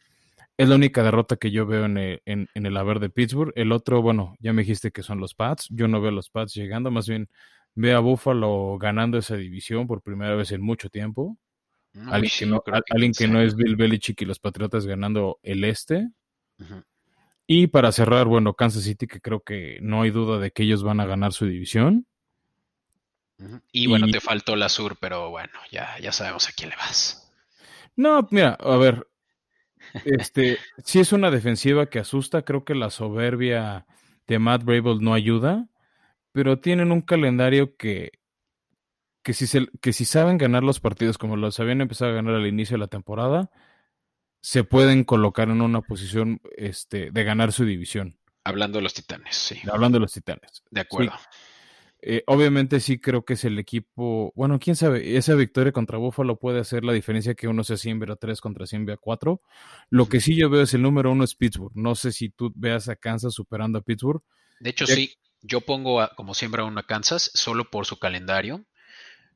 es 0.56 0.68
la 0.68 0.76
única 0.76 1.02
derrota 1.02 1.36
que 1.36 1.50
yo 1.50 1.66
veo 1.66 1.84
en 1.84 1.98
el, 1.98 2.22
en, 2.26 2.48
el 2.54 2.76
haber 2.76 3.00
de 3.00 3.10
Pittsburgh. 3.10 3.52
El 3.56 3.72
otro, 3.72 4.02
bueno, 4.02 4.36
ya 4.38 4.52
me 4.52 4.62
dijiste 4.62 4.92
que 4.92 5.02
son 5.02 5.18
los 5.18 5.34
Pats. 5.34 5.68
Yo 5.70 5.88
no 5.88 6.00
veo 6.00 6.10
a 6.10 6.14
los 6.14 6.30
Pats 6.30 6.54
llegando, 6.54 6.90
más 6.90 7.08
bien 7.08 7.28
veo 7.74 7.96
a 7.96 8.00
Buffalo 8.00 8.78
ganando 8.78 9.18
esa 9.18 9.36
división 9.36 9.88
por 9.88 10.00
primera 10.00 10.34
vez 10.36 10.52
en 10.52 10.62
mucho 10.62 10.88
tiempo. 10.90 11.36
alguien 12.06 12.32
que, 12.38 12.46
no, 12.46 12.62
alguien 12.90 13.12
que 13.12 13.26
no 13.26 13.40
es 13.40 13.56
Bill 13.56 13.74
Belichick 13.76 14.22
y 14.22 14.24
los 14.24 14.38
Patriotas 14.38 14.86
ganando 14.86 15.40
el 15.42 15.64
este. 15.64 16.08
Y 17.46 17.66
para 17.66 17.90
cerrar, 17.90 18.26
bueno, 18.26 18.54
Kansas 18.54 18.84
City, 18.84 19.06
que 19.06 19.20
creo 19.20 19.40
que 19.40 19.78
no 19.82 20.02
hay 20.02 20.10
duda 20.10 20.38
de 20.38 20.52
que 20.52 20.62
ellos 20.62 20.82
van 20.84 21.00
a 21.00 21.06
ganar 21.06 21.32
su 21.32 21.46
división. 21.46 22.06
Y 23.72 23.88
bueno, 23.88 24.06
te 24.06 24.20
faltó 24.20 24.54
la 24.54 24.68
sur, 24.68 24.96
pero 25.00 25.30
bueno, 25.30 25.52
ya, 25.72 25.98
ya 26.00 26.12
sabemos 26.12 26.48
a 26.48 26.52
quién 26.52 26.70
le 26.70 26.76
vas. 26.76 27.32
No, 27.96 28.26
mira, 28.30 28.56
a 28.60 28.76
ver, 28.76 29.06
este, 30.04 30.58
si 30.82 31.00
es 31.00 31.12
una 31.12 31.30
defensiva 31.30 31.86
que 31.86 31.98
asusta, 31.98 32.42
creo 32.42 32.64
que 32.64 32.74
la 32.74 32.90
soberbia 32.90 33.86
de 34.26 34.38
Matt 34.38 34.64
Brable 34.64 34.98
no 35.00 35.14
ayuda, 35.14 35.68
pero 36.32 36.58
tienen 36.58 36.92
un 36.92 37.00
calendario 37.00 37.76
que, 37.76 38.12
que, 39.22 39.34
si 39.34 39.46
se, 39.46 39.66
que 39.80 39.92
si 39.92 40.04
saben 40.04 40.38
ganar 40.38 40.62
los 40.62 40.80
partidos 40.80 41.18
como 41.18 41.36
los 41.36 41.60
habían 41.60 41.80
empezado 41.80 42.10
a 42.10 42.14
ganar 42.14 42.34
al 42.34 42.46
inicio 42.46 42.74
de 42.74 42.80
la 42.80 42.88
temporada, 42.88 43.50
se 44.40 44.64
pueden 44.64 45.04
colocar 45.04 45.48
en 45.48 45.62
una 45.62 45.80
posición 45.80 46.40
este, 46.56 47.10
de 47.10 47.24
ganar 47.24 47.52
su 47.52 47.64
división. 47.64 48.18
Hablando 48.44 48.78
de 48.78 48.82
los 48.82 48.92
titanes, 48.92 49.34
sí. 49.36 49.58
Hablando 49.72 49.96
de 49.96 50.00
los 50.02 50.12
titanes. 50.12 50.62
De 50.70 50.82
acuerdo. 50.82 51.12
Eh, 52.06 52.22
obviamente 52.26 52.80
sí 52.80 52.98
creo 52.98 53.24
que 53.24 53.32
es 53.32 53.44
el 53.46 53.58
equipo, 53.58 54.30
bueno, 54.36 54.58
quién 54.58 54.76
sabe, 54.76 55.16
esa 55.16 55.34
victoria 55.36 55.72
contra 55.72 55.96
Buffalo 55.96 56.38
puede 56.38 56.60
hacer 56.60 56.84
la 56.84 56.92
diferencia 56.92 57.34
que 57.34 57.48
uno 57.48 57.64
sea 57.64 57.78
100 57.78 58.10
a 58.10 58.16
3 58.16 58.42
contra 58.42 58.66
100 58.66 58.90
a 58.90 58.96
4. 58.98 59.40
Lo 59.88 60.06
que 60.06 60.20
sí 60.20 60.36
yo 60.36 60.50
veo 60.50 60.60
es 60.60 60.74
el 60.74 60.82
número 60.82 61.10
uno 61.10 61.24
es 61.24 61.34
Pittsburgh. 61.34 61.72
No 61.74 61.94
sé 61.94 62.12
si 62.12 62.28
tú 62.28 62.52
veas 62.54 62.90
a 62.90 62.96
Kansas 62.96 63.32
superando 63.32 63.78
a 63.78 63.80
Pittsburgh. 63.80 64.22
De 64.60 64.68
hecho, 64.68 64.86
sí, 64.86 65.14
yo 65.40 65.62
pongo 65.62 66.06
como 66.14 66.34
siempre 66.34 66.60
a 66.60 66.66
uno 66.66 66.80
a 66.80 66.86
Kansas 66.86 67.30
solo 67.32 67.70
por 67.70 67.86
su 67.86 67.98
calendario. 67.98 68.66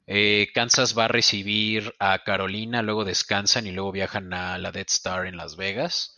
Eh, 0.06 0.48
Kansas 0.52 0.96
va 0.96 1.06
a 1.06 1.08
recibir 1.08 1.94
a 1.98 2.22
Carolina, 2.22 2.82
luego 2.82 3.06
descansan 3.06 3.66
y 3.66 3.72
luego 3.72 3.92
viajan 3.92 4.34
a 4.34 4.58
la 4.58 4.72
Dead 4.72 4.86
Star 4.88 5.26
en 5.26 5.38
Las 5.38 5.56
Vegas. 5.56 6.16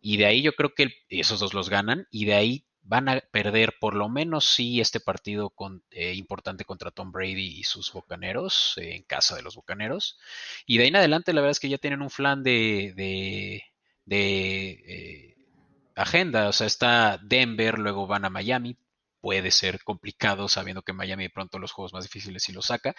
Y 0.00 0.16
de 0.16 0.24
ahí 0.24 0.40
yo 0.40 0.54
creo 0.54 0.72
que 0.74 0.90
esos 1.10 1.38
dos 1.38 1.52
los 1.52 1.68
ganan. 1.68 2.06
Y 2.10 2.24
de 2.24 2.32
ahí 2.32 2.66
van 2.82 3.08
a 3.08 3.20
perder 3.20 3.76
por 3.80 3.94
lo 3.94 4.08
menos 4.08 4.46
sí 4.46 4.80
este 4.80 5.00
partido 5.00 5.54
eh, 5.90 6.14
importante 6.14 6.64
contra 6.64 6.90
Tom 6.90 7.12
Brady 7.12 7.58
y 7.60 7.64
sus 7.64 7.92
Bucaneros, 7.92 8.74
eh, 8.76 8.96
en 8.96 9.02
casa 9.04 9.36
de 9.36 9.42
los 9.42 9.56
Bucaneros. 9.56 10.18
Y 10.66 10.78
de 10.78 10.84
ahí 10.84 10.88
en 10.88 10.96
adelante 10.96 11.32
la 11.32 11.40
verdad 11.40 11.52
es 11.52 11.60
que 11.60 11.68
ya 11.68 11.78
tienen 11.78 12.02
un 12.02 12.10
flan 12.10 12.42
de, 12.42 12.92
de, 12.96 13.62
eh, 14.06 15.36
agenda, 15.94 16.48
o 16.48 16.52
sea, 16.52 16.66
está 16.66 17.18
Denver, 17.22 17.78
luego 17.78 18.06
van 18.06 18.24
a 18.24 18.30
Miami, 18.30 18.76
puede 19.20 19.50
ser 19.50 19.82
complicado 19.84 20.48
sabiendo 20.48 20.82
que 20.82 20.92
Miami 20.92 21.24
de 21.24 21.30
pronto 21.30 21.58
los 21.58 21.72
juegos 21.72 21.92
más 21.92 22.04
difíciles 22.04 22.42
sí 22.42 22.52
lo 22.52 22.62
saca. 22.62 22.94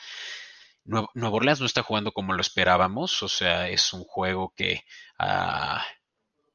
Nueva 0.86 1.10
Orleans 1.15 1.60
no 1.62 1.65
está 1.65 1.82
jugando 1.84 2.12
como 2.12 2.34
lo 2.34 2.41
esperábamos, 2.41 3.24
o 3.24 3.30
sea, 3.30 3.69
es 3.69 3.93
un 3.93 4.04
juego 4.04 4.54
que... 4.56 4.82
Ah, 5.17 5.84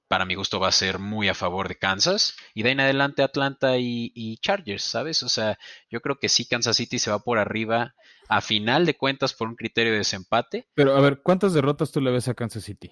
para 0.08 0.24
mi 0.24 0.34
gusto 0.34 0.58
va 0.58 0.68
a 0.68 0.72
ser 0.72 0.98
muy 0.98 1.28
a 1.28 1.34
favor 1.34 1.68
de 1.68 1.76
Kansas. 1.76 2.36
Y 2.54 2.62
de 2.62 2.70
ahí 2.70 2.72
en 2.72 2.80
adelante 2.80 3.22
Atlanta 3.22 3.76
y, 3.78 4.38
Chargers, 4.38 4.82
¿sabes? 4.82 5.22
O 5.22 5.28
sea, 5.28 5.58
yo 5.90 6.00
creo 6.00 6.18
que 6.18 6.28
sí 6.28 6.46
Kansas 6.46 6.76
City 6.76 6.98
se 6.98 7.10
va 7.10 7.20
por 7.20 7.38
arriba 7.38 7.94
a 8.28 8.40
final 8.40 8.86
de 8.86 8.96
cuentas 8.96 9.34
por 9.34 9.48
un 9.48 9.54
criterio 9.54 9.92
de 9.92 9.98
desempate. 9.98 10.66
Pero 10.74 10.96
a 10.96 11.00
ver, 11.00 11.20
¿cuántas 11.22 11.52
derrotas 11.52 11.92
tú 11.92 12.00
le 12.00 12.10
ves 12.10 12.28
a 12.28 12.34
Kansas 12.34 12.64
City? 12.64 12.90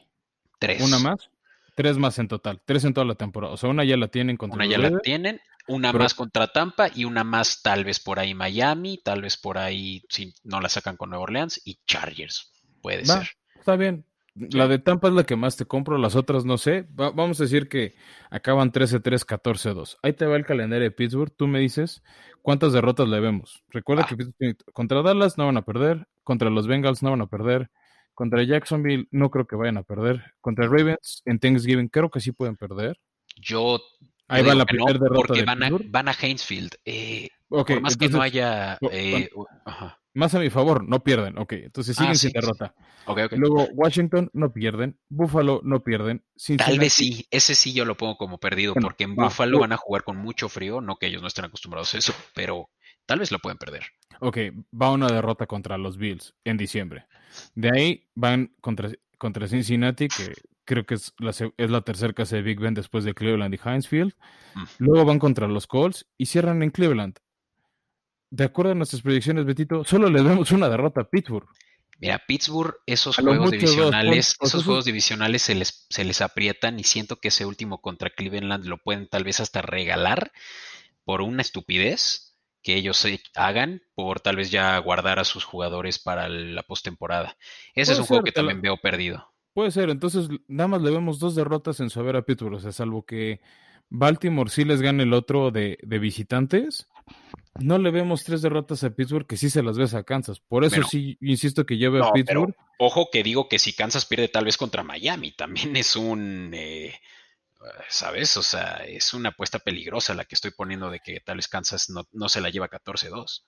Tres. 0.59 0.83
¿Una 0.83 0.98
más? 0.98 1.31
Tres 1.74 1.98
más 1.98 2.18
en 2.18 2.29
total. 2.29 2.62
Tres 2.64 2.85
en 2.85 2.94
toda 2.94 3.07
la 3.07 3.16
temporada. 3.16 3.52
O 3.52 3.57
sea, 3.57 3.68
una 3.68 3.85
ya 3.85 3.96
la 3.96 4.09
tienen 4.09 4.37
contra 4.37 4.57
Una 4.57 4.66
ya 4.66 4.79
la 4.79 4.98
tienen, 5.00 5.40
una 5.68 5.92
más 5.92 6.14
contra 6.14 6.46
Tampa 6.46 6.88
y 6.94 7.05
una 7.05 7.24
más 7.24 7.62
tal 7.62 7.85
vez 7.85 8.00
por 8.00 8.18
ahí 8.18 8.35
Miami, 8.35 8.98
tal 9.02 9.22
vez 9.22 9.37
por 9.37 9.59
ahí 9.59 10.02
si 10.09 10.35
no 10.44 10.61
la 10.61 10.68
sacan 10.68 10.96
con 10.96 11.11
Nueva 11.11 11.24
Orleans 11.24 11.61
y 11.64 11.79
Chargers. 11.87 12.52
Puede 12.81 13.05
ser. 13.05 13.29
Está 13.59 13.76
bien. 13.76 14.07
La 14.37 14.68
de 14.68 14.79
Tampa 14.79 15.09
es 15.09 15.14
la 15.14 15.25
que 15.25 15.35
más 15.35 15.57
te 15.57 15.64
compro, 15.64 15.96
las 15.96 16.14
otras 16.14 16.44
no 16.44 16.59
sé. 16.59 16.87
vamos 16.90 17.40
a 17.40 17.44
decir 17.44 17.68
que 17.68 17.94
acaban 18.31 18.70
13-3, 18.70 19.25
14-2. 19.25 19.96
Ahí 20.03 20.12
te 20.12 20.27
va 20.27 20.37
el 20.37 20.44
calendario 20.44 20.85
de 20.85 20.90
Pittsburgh. 20.90 21.33
Tú 21.35 21.46
me 21.46 21.59
dices 21.59 22.03
cuántas 22.42 22.75
derrotas 22.75 23.09
le 23.09 23.18
vemos. 23.20 23.64
Recuerda 23.70 24.07
ah. 24.11 24.16
que 24.38 24.57
contra 24.75 25.01
Dallas 25.03 25.38
no 25.38 25.46
van 25.46 25.57
a 25.57 25.62
perder, 25.62 26.07
contra 26.22 26.51
los 26.51 26.66
Bengals 26.66 27.03
no 27.03 27.11
van 27.11 27.22
a 27.22 27.27
perder, 27.27 27.70
contra 28.12 28.42
Jacksonville 28.42 29.09
no 29.11 29.31
creo 29.31 29.46
que 29.46 29.57
vayan 29.57 29.79
a 29.79 29.83
perder, 29.83 30.35
contra 30.42 30.66
Ravens 30.66 31.22
en 31.25 31.38
Thanksgiving 31.38 31.88
creo 31.88 32.11
que 32.11 32.20
sí 32.20 32.33
pueden 32.33 32.57
perder. 32.57 32.99
Yo 33.37 33.81
Ahí 34.29 34.44
va 34.44 34.55
la 34.55 34.66
primera 34.66 34.99
derrota. 34.99 35.29
Porque 35.29 35.44
van, 35.44 35.62
a, 35.62 35.70
van 35.88 36.09
a 36.09 36.12
Hainesfield. 36.12 36.72
Eh, 36.85 37.29
por 37.49 37.81
más 37.81 37.96
que 37.96 38.09
no 38.09 38.20
haya. 38.20 38.77
Eh, 38.90 39.31
ajá 39.64 39.99
más 40.16 40.35
a 40.35 40.38
mi 40.38 40.50
favor, 40.50 40.88
no 40.88 41.05
pierden. 41.05 41.38
Ok, 41.38 41.52
entonces 41.52 41.94
siguen 41.94 42.12
ah, 42.12 42.14
sin 42.14 42.33
derrota. 42.33 42.74
Luego 43.33 43.68
Washington 43.74 44.31
no 44.33 44.52
pierden, 44.52 44.98
Buffalo 45.09 45.61
no 45.62 45.85
pierden. 45.85 46.24
Tal 46.57 46.79
vez 46.79 46.94
sí, 46.94 47.26
ese 47.31 47.55
sí 47.55 47.72
yo 47.74 47.85
lo 47.85 47.96
pongo 47.96 48.16
como 48.16 48.38
perdido, 48.38 48.74
porque 48.74 49.05
en 49.05 49.14
Buffalo 49.14 49.61
van 49.61 49.72
a 49.72 49.76
jugar 49.76 50.05
con 50.05 50.16
mucho 50.16 50.48
frío, 50.48 50.81
no 50.81 50.96
que 50.96 51.07
ellos 51.07 51.20
no 51.20 51.29
estén 51.29 51.44
acostumbrados 51.44 51.94
a 51.94 51.98
eso, 51.98 52.14
pero 52.35 52.70
tal 53.05 53.18
vez 53.18 53.31
lo 53.31 53.38
pueden 53.38 53.59
perder. 53.59 53.85
Ok, 54.20 54.38
va 54.72 54.90
una 54.90 55.09
derrota 55.09 55.46
contra 55.46 55.76
los 55.76 55.98
Bills 55.98 56.35
en 56.44 56.57
diciembre. 56.57 57.07
De 57.55 57.70
ahí 57.70 58.09
van 58.14 58.55
contra, 58.62 58.90
contra 59.18 59.46
Cincinnati, 59.46 60.09
que 60.09 60.33
creo 60.64 60.87
que 60.87 60.94
es 60.94 61.12
la, 61.18 61.31
es 61.31 61.70
la 61.70 61.83
tercera 61.83 62.14
casa 62.14 62.37
de 62.37 62.42
Big 62.42 62.59
Ben 62.59 62.72
después 62.72 63.05
de 63.05 63.14
Cleveland 63.14 63.55
y 63.55 63.61
Heinz 63.62 63.87
Field. 63.87 64.14
Mm. 64.55 64.64
Luego 64.79 65.05
van 65.05 65.18
contra 65.18 65.46
los 65.46 65.66
Colts 65.66 66.07
y 66.16 66.26
cierran 66.26 66.62
en 66.62 66.70
Cleveland 66.70 67.18
de 68.30 68.44
acuerdo 68.44 68.72
a 68.72 68.74
nuestras 68.74 69.02
predicciones, 69.02 69.44
Betito, 69.44 69.84
solo 69.84 70.10
le 70.10 70.22
damos 70.22 70.50
una 70.50 70.68
derrota 70.68 71.02
a 71.02 71.08
Pittsburgh. 71.08 71.48
Mira, 71.98 72.22
Pittsburgh, 72.26 72.74
esos 72.84 73.16
juegos 73.16 73.50
divisionales, 73.50 74.36
esos 74.40 74.64
juegos 74.64 74.84
divisionales 74.84 75.42
se 75.42 75.54
les, 75.54 75.86
se 75.88 76.04
les 76.04 76.20
aprietan 76.20 76.78
y 76.78 76.84
siento 76.84 77.16
que 77.16 77.28
ese 77.28 77.46
último 77.46 77.80
contra 77.80 78.10
Cleveland 78.10 78.66
lo 78.66 78.76
pueden 78.78 79.08
tal 79.08 79.24
vez 79.24 79.40
hasta 79.40 79.62
regalar 79.62 80.30
por 81.04 81.22
una 81.22 81.40
estupidez 81.40 82.36
que 82.62 82.74
ellos 82.74 83.06
hagan 83.34 83.82
por 83.94 84.20
tal 84.20 84.36
vez 84.36 84.50
ya 84.50 84.76
guardar 84.78 85.20
a 85.20 85.24
sus 85.24 85.44
jugadores 85.44 85.98
para 85.98 86.28
la 86.28 86.64
postemporada. 86.64 87.36
Ese 87.74 87.92
es 87.92 87.98
un 87.98 88.06
juego 88.06 88.24
que 88.24 88.32
también 88.32 88.60
veo 88.60 88.76
perdido. 88.76 89.32
Puede 89.54 89.70
ser, 89.70 89.88
entonces 89.88 90.28
nada 90.48 90.68
más 90.68 90.82
le 90.82 90.90
vemos 90.90 91.18
dos 91.18 91.34
derrotas 91.34 91.80
en 91.80 91.88
su 91.88 92.00
haber 92.00 92.16
a 92.16 92.22
Pittsburgh, 92.22 92.56
o 92.56 92.60
sea, 92.60 92.72
salvo 92.72 93.06
que 93.06 93.40
Baltimore 93.88 94.50
sí 94.50 94.64
les 94.64 94.82
gane 94.82 95.04
el 95.04 95.14
otro 95.14 95.50
de, 95.50 95.78
de 95.80 95.98
visitantes 95.98 96.88
no 97.61 97.79
le 97.79 97.90
vemos 97.90 98.25
tres 98.25 98.42
derrotas 98.42 98.85
a 98.85 98.90
Pittsburgh 98.90 99.27
que 99.27 99.37
sí 99.37 99.51
se 99.51 99.62
las 99.62 99.79
ves 99.79 99.95
a 99.95 100.03
Kansas. 100.03 100.40
Por 100.40 100.64
eso 100.64 100.83
sí 100.83 101.16
insisto 101.21 101.66
que 101.66 101.77
veo 101.77 102.05
a 102.05 102.12
Pittsburgh. 102.12 102.55
ojo 102.79 103.09
que 103.11 103.23
digo 103.23 103.49
que 103.49 103.59
si 103.59 103.73
Kansas 103.73 104.07
pierde 104.07 104.29
tal 104.29 104.45
vez 104.45 104.57
contra 104.57 104.83
Miami, 104.83 105.33
también 105.33 105.77
es 105.77 105.97
un 105.97 106.51
eh, 106.55 106.95
¿sabes? 107.88 108.37
O 108.37 108.42
sea, 108.42 108.85
es 108.87 109.14
una 109.14 109.31
apuesta 109.31 109.59
peligrosa 109.59 110.14
la 110.14 110.25
que 110.25 110.35
estoy 110.35 110.51
poniendo 110.51 110.90
de 110.90 111.01
que 111.01 111.21
tal 111.21 111.37
vez 111.37 111.49
Kansas 111.49 111.90
no, 111.90 112.29
se 112.29 112.40
la 112.40 112.51
lleva 112.51 112.69
14-2. 112.69 113.42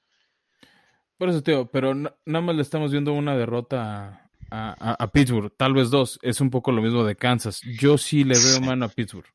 Por 1.16 1.28
eso, 1.28 1.42
Teo, 1.42 1.70
pero 1.70 1.94
nada 1.94 2.14
más 2.24 2.54
le 2.54 2.62
estamos 2.62 2.92
viendo 2.92 3.12
una 3.12 3.36
derrota 3.36 4.30
a, 4.50 4.92
a, 4.92 5.10
Pittsburgh, 5.10 5.52
tal 5.56 5.74
vez 5.74 5.90
dos. 5.90 6.18
Es 6.22 6.40
un 6.40 6.50
poco 6.50 6.70
lo 6.70 6.80
mismo 6.80 7.04
de 7.04 7.16
Kansas. 7.16 7.60
Yo 7.62 7.98
sí 7.98 8.24
le 8.24 8.38
veo 8.38 8.60
mano 8.60 8.84
a 8.84 8.88
Pittsburgh 8.88 9.26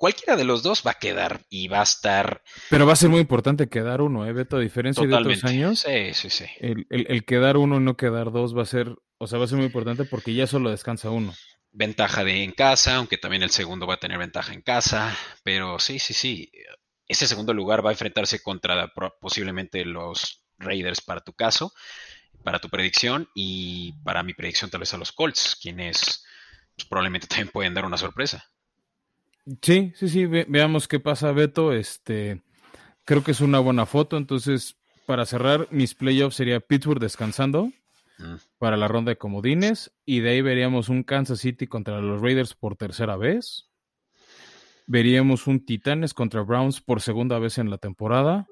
cualquiera 0.00 0.34
de 0.34 0.44
los 0.44 0.62
dos 0.62 0.82
va 0.84 0.92
a 0.92 0.98
quedar 0.98 1.42
y 1.50 1.68
va 1.68 1.80
a 1.80 1.84
estar. 1.84 2.42
Pero 2.70 2.86
va 2.86 2.94
a 2.94 2.96
ser 2.96 3.10
muy 3.10 3.20
importante 3.20 3.68
quedar 3.68 4.00
uno, 4.00 4.26
¿eh, 4.26 4.32
Beto? 4.32 4.56
A 4.56 4.60
diferencia 4.60 5.06
de 5.06 5.14
otros 5.14 5.44
años. 5.44 5.80
Sí, 5.80 6.14
sí, 6.14 6.30
sí. 6.30 6.46
El, 6.58 7.24
quedar 7.26 7.58
uno 7.58 7.76
y 7.76 7.80
no 7.80 7.96
quedar 7.98 8.32
dos 8.32 8.56
va 8.56 8.62
a 8.62 8.66
ser, 8.66 8.96
o 9.18 9.26
sea, 9.26 9.38
va 9.38 9.44
a 9.44 9.48
ser 9.48 9.58
muy 9.58 9.66
importante 9.66 10.06
porque 10.06 10.32
ya 10.32 10.46
solo 10.46 10.70
descansa 10.70 11.10
uno. 11.10 11.34
Ventaja 11.72 12.24
de 12.24 12.42
en 12.42 12.52
casa, 12.52 12.96
aunque 12.96 13.18
también 13.18 13.42
el 13.42 13.50
segundo 13.50 13.86
va 13.86 13.94
a 13.94 14.00
tener 14.00 14.18
ventaja 14.18 14.54
en 14.54 14.62
casa. 14.62 15.14
Pero 15.44 15.78
sí, 15.78 15.98
sí, 15.98 16.14
sí. 16.14 16.50
Ese 17.06 17.26
segundo 17.26 17.52
lugar 17.52 17.84
va 17.84 17.90
a 17.90 17.92
enfrentarse 17.92 18.42
contra 18.42 18.90
posiblemente 19.20 19.84
los 19.84 20.44
Raiders 20.56 21.02
para 21.02 21.20
tu 21.20 21.34
caso, 21.34 21.74
para 22.42 22.58
tu 22.58 22.70
predicción 22.70 23.28
y 23.34 23.92
para 24.02 24.22
mi 24.22 24.32
predicción 24.32 24.70
tal 24.70 24.80
vez 24.80 24.94
a 24.94 24.98
los 24.98 25.12
Colts, 25.12 25.58
quienes 25.60 26.24
pues, 26.74 26.88
probablemente 26.88 27.26
también 27.28 27.48
pueden 27.48 27.74
dar 27.74 27.84
una 27.84 27.98
sorpresa. 27.98 28.44
Sí, 29.62 29.92
sí, 29.96 30.08
sí, 30.08 30.26
veamos 30.26 30.86
qué 30.86 31.00
pasa, 31.00 31.32
Beto. 31.32 31.72
Este, 31.72 32.42
creo 33.04 33.24
que 33.24 33.32
es 33.32 33.40
una 33.40 33.58
buena 33.58 33.86
foto. 33.86 34.16
Entonces, 34.16 34.76
para 35.06 35.26
cerrar, 35.26 35.66
mis 35.70 35.94
playoffs 35.94 36.36
sería 36.36 36.60
Pittsburgh 36.60 37.00
descansando 37.00 37.72
mm. 38.18 38.34
para 38.58 38.76
la 38.76 38.88
ronda 38.88 39.10
de 39.10 39.18
comodines. 39.18 39.92
Y 40.04 40.20
de 40.20 40.30
ahí 40.30 40.42
veríamos 40.42 40.88
un 40.88 41.02
Kansas 41.02 41.40
City 41.40 41.66
contra 41.66 42.00
los 42.00 42.20
Raiders 42.20 42.54
por 42.54 42.76
tercera 42.76 43.16
vez. 43.16 43.68
Veríamos 44.86 45.46
un 45.46 45.64
Titanes 45.64 46.14
contra 46.14 46.42
Browns 46.42 46.80
por 46.80 47.00
segunda 47.00 47.38
vez 47.38 47.58
en 47.58 47.70
la 47.70 47.78
temporada. 47.78 48.46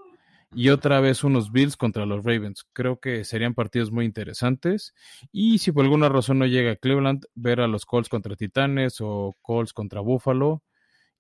y 0.55 0.71
otra 0.71 0.99
vez 1.01 1.25
unos 1.25 1.53
Bills 1.53 1.77
contra 1.77 2.07
los 2.07 2.25
Ravens. 2.25 2.65
Creo 2.73 3.01
que 3.01 3.23
serían 3.25 3.53
partidos 3.53 3.93
muy 3.93 4.07
interesantes. 4.07 4.95
Y 5.31 5.59
si 5.59 5.73
por 5.73 5.85
alguna 5.85 6.09
razón 6.09 6.39
no 6.39 6.47
llega 6.47 6.73
a 6.73 6.77
Cleveland, 6.77 7.27
ver 7.35 7.61
a 7.61 7.69
los 7.69 7.85
Colts 7.85 8.09
contra 8.09 8.35
Titanes 8.35 8.97
o 9.01 9.37
Colts 9.43 9.75
contra 9.75 10.01
Buffalo 10.01 10.63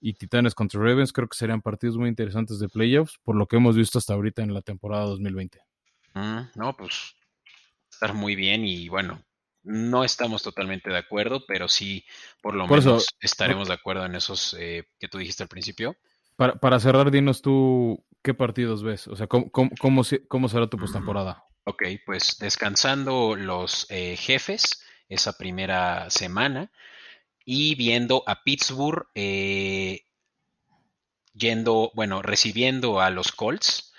y 0.00 0.14
Titanes 0.14 0.54
contra 0.54 0.80
Ravens, 0.80 1.12
creo 1.12 1.28
que 1.28 1.36
serían 1.36 1.62
partidos 1.62 1.96
muy 1.96 2.08
interesantes 2.08 2.58
de 2.58 2.68
playoffs, 2.68 3.18
por 3.22 3.36
lo 3.36 3.46
que 3.46 3.56
hemos 3.56 3.76
visto 3.76 3.98
hasta 3.98 4.14
ahorita 4.14 4.42
en 4.42 4.54
la 4.54 4.62
temporada 4.62 5.04
2020. 5.04 5.60
Mm, 6.14 6.40
no, 6.54 6.76
pues 6.76 7.14
estar 7.90 8.14
muy 8.14 8.36
bien 8.36 8.64
y 8.64 8.88
bueno, 8.88 9.22
no 9.62 10.04
estamos 10.04 10.42
totalmente 10.42 10.90
de 10.90 10.98
acuerdo, 10.98 11.44
pero 11.46 11.68
sí, 11.68 12.04
por 12.40 12.54
lo 12.54 12.66
menos 12.66 13.06
estaremos 13.20 13.68
de 13.68 13.74
acuerdo 13.74 14.06
en 14.06 14.14
esos 14.14 14.54
eh, 14.58 14.84
que 14.98 15.08
tú 15.08 15.18
dijiste 15.18 15.42
al 15.42 15.48
principio. 15.48 15.96
Para, 16.36 16.54
para 16.54 16.78
cerrar, 16.78 17.10
dinos 17.10 17.42
tú 17.42 18.04
¿qué 18.22 18.34
partidos 18.34 18.82
ves? 18.82 19.08
O 19.08 19.16
sea, 19.16 19.26
¿cómo, 19.26 19.50
cómo, 19.50 20.48
será 20.48 20.66
tu 20.68 20.76
postemporada? 20.76 21.44
Ok, 21.64 21.82
pues 22.04 22.38
descansando 22.38 23.36
los 23.36 23.86
eh, 23.90 24.16
jefes 24.16 24.84
esa 25.08 25.36
primera 25.36 26.10
semana 26.10 26.70
y 27.50 27.76
viendo 27.76 28.24
a 28.26 28.44
Pittsburgh 28.44 29.06
eh, 29.14 30.02
yendo, 31.32 31.90
bueno, 31.94 32.20
recibiendo 32.20 33.00
a 33.00 33.08
los 33.08 33.32
Colts, 33.32 33.94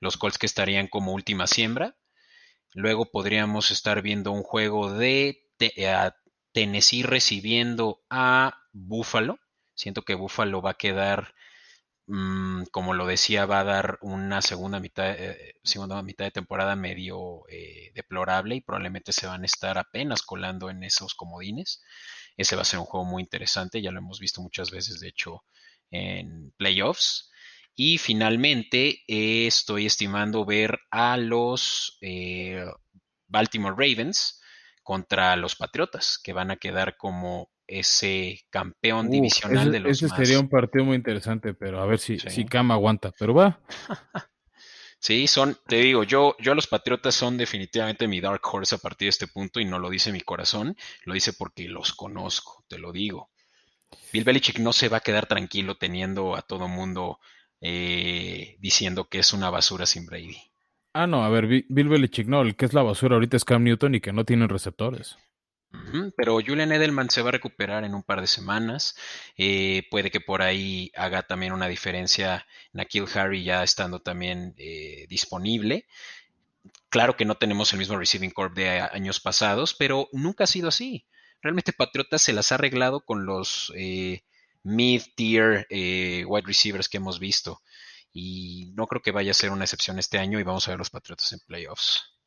los 0.00 0.16
Colts 0.16 0.38
que 0.38 0.46
estarían 0.46 0.88
como 0.88 1.12
última 1.12 1.46
siembra. 1.46 1.96
Luego 2.72 3.10
podríamos 3.10 3.70
estar 3.72 4.00
viendo 4.00 4.32
un 4.32 4.42
juego 4.42 4.90
de 4.90 5.44
Tennessee 6.52 7.02
recibiendo 7.02 8.00
a 8.08 8.58
Buffalo. 8.72 9.38
Siento 9.74 10.00
que 10.00 10.14
Buffalo 10.14 10.62
va 10.62 10.70
a 10.70 10.78
quedar 10.78 11.34
Mm, 12.10 12.64
como 12.72 12.94
lo 12.94 13.06
decía, 13.06 13.44
va 13.44 13.60
a 13.60 13.64
dar 13.64 13.98
una 14.00 14.40
segunda 14.40 14.80
mitad, 14.80 15.10
eh, 15.10 15.56
segunda 15.62 16.02
mitad 16.02 16.24
de 16.24 16.30
temporada 16.30 16.74
medio 16.74 17.42
eh, 17.50 17.92
deplorable 17.94 18.54
y 18.56 18.60
probablemente 18.62 19.12
se 19.12 19.26
van 19.26 19.42
a 19.42 19.46
estar 19.46 19.76
apenas 19.76 20.22
colando 20.22 20.70
en 20.70 20.82
esos 20.84 21.14
comodines. 21.14 21.82
Ese 22.38 22.56
va 22.56 22.62
a 22.62 22.64
ser 22.64 22.78
un 22.78 22.86
juego 22.86 23.04
muy 23.04 23.22
interesante, 23.22 23.82
ya 23.82 23.90
lo 23.90 23.98
hemos 23.98 24.20
visto 24.20 24.40
muchas 24.40 24.70
veces, 24.70 25.00
de 25.00 25.08
hecho, 25.08 25.44
en 25.90 26.52
playoffs. 26.56 27.30
Y 27.74 27.98
finalmente 27.98 29.02
eh, 29.06 29.46
estoy 29.46 29.86
estimando 29.86 30.46
ver 30.46 30.78
a 30.90 31.16
los 31.16 31.98
Baltimore 33.26 33.76
Ravens 33.76 34.40
contra 34.82 35.36
los 35.36 35.54
Patriotas, 35.56 36.18
que 36.22 36.32
van 36.32 36.50
a 36.50 36.56
quedar 36.56 36.96
como 36.96 37.50
ese 37.66 38.40
campeón 38.50 39.10
divisional 39.10 39.70
de 39.70 39.80
los 39.80 40.02
Ese 40.02 40.08
sería 40.16 40.40
un 40.40 40.48
partido 40.48 40.84
muy 40.84 40.96
interesante, 40.96 41.52
pero 41.52 41.82
a 41.82 41.86
ver 41.86 41.98
si, 41.98 42.18
si 42.18 42.46
Cam 42.46 42.70
aguanta, 42.70 43.12
pero 43.18 43.34
va. 43.34 43.60
sí, 44.98 45.26
son, 45.26 45.56
te 45.66 45.76
digo, 45.76 46.04
yo, 46.04 46.36
yo 46.38 46.54
los 46.54 46.66
Patriotas 46.66 47.14
son 47.14 47.36
definitivamente 47.36 48.08
mi 48.08 48.20
dark 48.20 48.40
horse 48.44 48.74
a 48.74 48.78
partir 48.78 49.06
de 49.06 49.10
este 49.10 49.26
punto 49.26 49.60
y 49.60 49.64
no 49.64 49.78
lo 49.78 49.90
dice 49.90 50.12
mi 50.12 50.20
corazón, 50.20 50.76
lo 51.04 51.14
dice 51.14 51.32
porque 51.32 51.68
los 51.68 51.94
conozco, 51.94 52.64
te 52.68 52.78
lo 52.78 52.92
digo. 52.92 53.30
Bill 54.12 54.24
Belichick 54.24 54.58
no 54.58 54.72
se 54.72 54.88
va 54.88 54.98
a 54.98 55.02
quedar 55.02 55.26
tranquilo 55.26 55.76
teniendo 55.76 56.36
a 56.36 56.42
todo 56.42 56.68
mundo 56.68 57.20
eh, 57.60 58.56
diciendo 58.58 59.08
que 59.08 59.18
es 59.18 59.32
una 59.32 59.50
basura 59.50 59.86
sin 59.86 60.06
Brady. 60.06 60.38
Ah, 60.92 61.06
no, 61.06 61.24
a 61.24 61.28
ver, 61.28 61.46
Bill 61.46 61.88
Belichick 61.88 62.26
no, 62.26 62.42
el 62.42 62.56
que 62.56 62.64
es 62.64 62.74
la 62.74 62.82
basura 62.82 63.14
ahorita 63.14 63.36
es 63.36 63.44
Cam 63.44 63.64
Newton 63.64 63.94
y 63.94 64.00
que 64.00 64.12
no 64.12 64.24
tienen 64.24 64.48
receptores 64.48 65.16
pero 66.16 66.40
Julian 66.44 66.72
Edelman 66.72 67.10
se 67.10 67.22
va 67.22 67.28
a 67.28 67.32
recuperar 67.32 67.84
en 67.84 67.94
un 67.94 68.02
par 68.02 68.20
de 68.20 68.26
semanas. 68.26 68.96
Eh, 69.36 69.86
puede 69.90 70.10
que 70.10 70.20
por 70.20 70.42
ahí 70.42 70.90
haga 70.94 71.22
también 71.22 71.52
una 71.52 71.68
diferencia 71.68 72.46
Nakil 72.72 73.06
Harry 73.14 73.44
ya 73.44 73.62
estando 73.62 74.00
también 74.00 74.54
eh, 74.58 75.06
disponible. 75.08 75.86
Claro 76.88 77.16
que 77.16 77.24
no 77.24 77.36
tenemos 77.36 77.72
el 77.72 77.78
mismo 77.78 77.98
receiving 77.98 78.30
corp 78.30 78.54
de 78.54 78.80
años 78.80 79.20
pasados, 79.20 79.74
pero 79.74 80.08
nunca 80.12 80.44
ha 80.44 80.46
sido 80.46 80.68
así. 80.68 81.06
Realmente 81.42 81.72
Patriotas 81.72 82.22
se 82.22 82.32
las 82.32 82.50
ha 82.50 82.56
arreglado 82.56 83.00
con 83.00 83.26
los 83.26 83.72
eh, 83.76 84.24
mid-tier 84.62 85.66
wide 85.70 86.46
receivers 86.46 86.88
que 86.88 86.96
hemos 86.96 87.18
visto. 87.18 87.62
Y 88.12 88.72
no 88.74 88.86
creo 88.86 89.02
que 89.02 89.12
vaya 89.12 89.32
a 89.32 89.34
ser 89.34 89.50
una 89.50 89.64
excepción 89.64 89.98
este 89.98 90.18
año 90.18 90.40
y 90.40 90.44
vamos 90.44 90.66
a 90.66 90.72
ver 90.72 90.78
los 90.78 90.90
Patriotas 90.90 91.32
en 91.32 91.40
playoffs. 91.40 92.17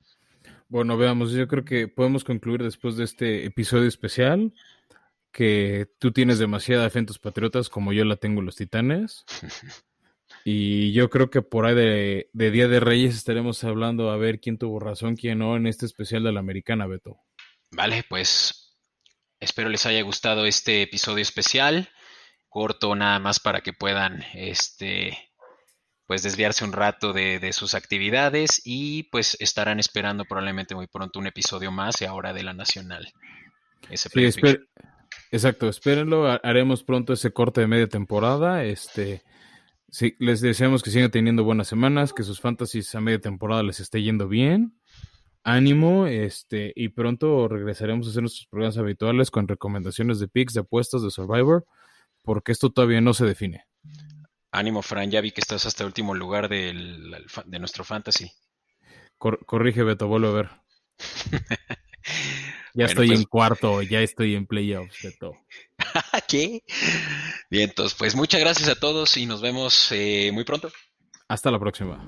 Bueno, 0.72 0.96
veamos, 0.96 1.34
yo 1.34 1.50
creo 1.50 1.66
que 1.66 1.90
podemos 1.90 2.24
concluir 2.24 2.64
después 2.64 2.96
de 2.96 3.04
este 3.04 3.46
episodio 3.46 3.90
especial 3.90 4.54
que 5.34 5.90
tú 6.00 6.14
tienes 6.14 6.40
demasiada 6.40 6.90
fe 6.90 7.00
en 7.00 7.08
tus 7.08 7.20
patriotas 7.20 7.68
como 7.68 7.92
yo 7.92 8.06
la 8.06 8.16
tengo 8.16 8.40
en 8.40 8.46
los 8.46 8.56
titanes. 8.56 9.26
Y 10.46 10.94
yo 10.94 11.10
creo 11.10 11.30
que 11.30 11.42
por 11.42 11.66
ahí 11.66 11.76
de, 11.76 12.30
Día 12.34 12.70
de 12.70 12.80
Reyes 12.80 13.16
estaremos 13.16 13.66
hablando 13.66 14.10
a 14.10 14.18
ver 14.18 14.40
quién 14.40 14.58
tuvo 14.58 14.80
razón, 14.80 15.18
quién 15.18 15.40
no 15.40 15.58
en 15.58 15.68
este 15.68 15.86
especial 15.86 16.24
de 16.24 16.32
la 16.32 16.40
americana, 16.40 16.88
Beto. 16.88 17.20
Vale, 17.72 18.06
pues 18.08 18.74
espero 19.42 19.68
les 19.68 19.86
haya 19.86 20.02
gustado 20.04 20.46
este 20.46 20.84
episodio 20.84 21.22
especial, 21.22 21.90
corto 22.48 22.96
nada 22.96 23.20
más 23.20 23.42
para 23.42 23.60
que 23.60 23.74
puedan 23.74 24.24
este, 24.34 25.31
pues 26.12 26.24
desviarse 26.24 26.66
un 26.66 26.74
rato 26.74 27.14
de, 27.14 27.54
sus 27.54 27.74
actividades 27.74 28.62
y 28.66 29.04
pues 29.04 29.38
estarán 29.40 29.80
esperando 29.80 30.26
probablemente 30.26 30.76
muy 30.76 30.88
pronto 30.88 31.20
un 31.20 31.28
episodio 31.28 31.72
más 31.72 32.02
y 32.02 32.06
ahora 32.06 32.34
de 32.34 32.44
la 32.44 32.54
Nacional. 32.54 33.08
sí, 33.94 34.32
exacto, 35.32 35.70
espérenlo, 35.70 36.28
haremos 36.44 36.84
pronto 36.84 37.14
ese 37.14 37.32
corte 37.32 37.62
de 37.62 37.68
media 37.68 37.88
temporada, 37.88 38.66
este... 38.66 39.22
Sí, 39.90 40.18
les 40.20 40.42
deseamos 40.42 40.84
que 40.84 40.90
sigan 40.90 41.12
teniendo 41.12 41.46
buenas 41.46 41.70
semanas, 41.70 42.12
que 42.12 42.24
sus 42.24 42.42
fantasies 42.42 42.94
a 42.94 43.00
media 43.00 43.20
temporada 43.20 43.64
les 43.64 43.80
esté 43.80 44.04
yendo 44.04 44.28
bien. 44.28 44.78
Ánimo, 45.46 46.08
este, 46.08 46.74
y 46.76 46.90
pronto 46.90 47.48
regresaremos 47.48 48.06
a 48.08 48.10
hacer 48.10 48.24
nuestros 48.24 48.48
programas 48.48 48.78
habituales 48.78 49.32
con 49.32 49.48
recomendaciones 49.48 50.20
de 50.20 50.28
picks, 50.28 50.56
de 50.56 50.60
apuestas, 50.60 51.04
de 51.04 51.10
Survivor, 51.10 51.66
porque 52.22 52.52
esto 52.52 52.70
todavía 52.70 53.00
no 53.00 53.14
se 53.14 53.26
define. 53.26 53.64
Ánimo, 54.52 54.82
Fran, 54.82 55.10
ya 55.10 55.22
vi 55.22 55.32
que 55.32 55.42
estás 55.42 55.66
hasta 55.66 55.84
el 55.84 55.88
último 55.88 56.14
lugar 56.14 56.50
del, 56.50 57.16
de 57.46 57.60
nuestro 57.60 57.84
fantasy. 57.84 58.32
corrige, 59.18 59.84
Beto, 59.84 60.08
vuelvo 60.08 60.28
a 60.28 60.34
ver. 60.34 60.50
ya 62.74 62.86
estoy 62.86 63.08
pues 63.08 63.20
en 63.20 63.26
cuarto, 63.26 63.82
ya 63.82 64.02
estoy 64.02 64.36
en 64.36 64.46
playoffs, 64.46 65.02
Beto. 65.04 65.34
¿Qué? 66.28 66.64
Bien, 67.50 67.70
entonces, 67.70 67.98
pues 67.98 68.16
muchas 68.16 68.42
gracias 68.42 68.68
a 68.68 68.76
todos 68.76 69.16
y 69.16 69.26
nos 69.26 69.42
vemos 69.42 69.92
eh, 69.92 70.32
muy 70.34 70.44
pronto. 70.44 70.70
Hasta 71.30 71.50
la 71.50 71.60
próxima. 71.60 72.04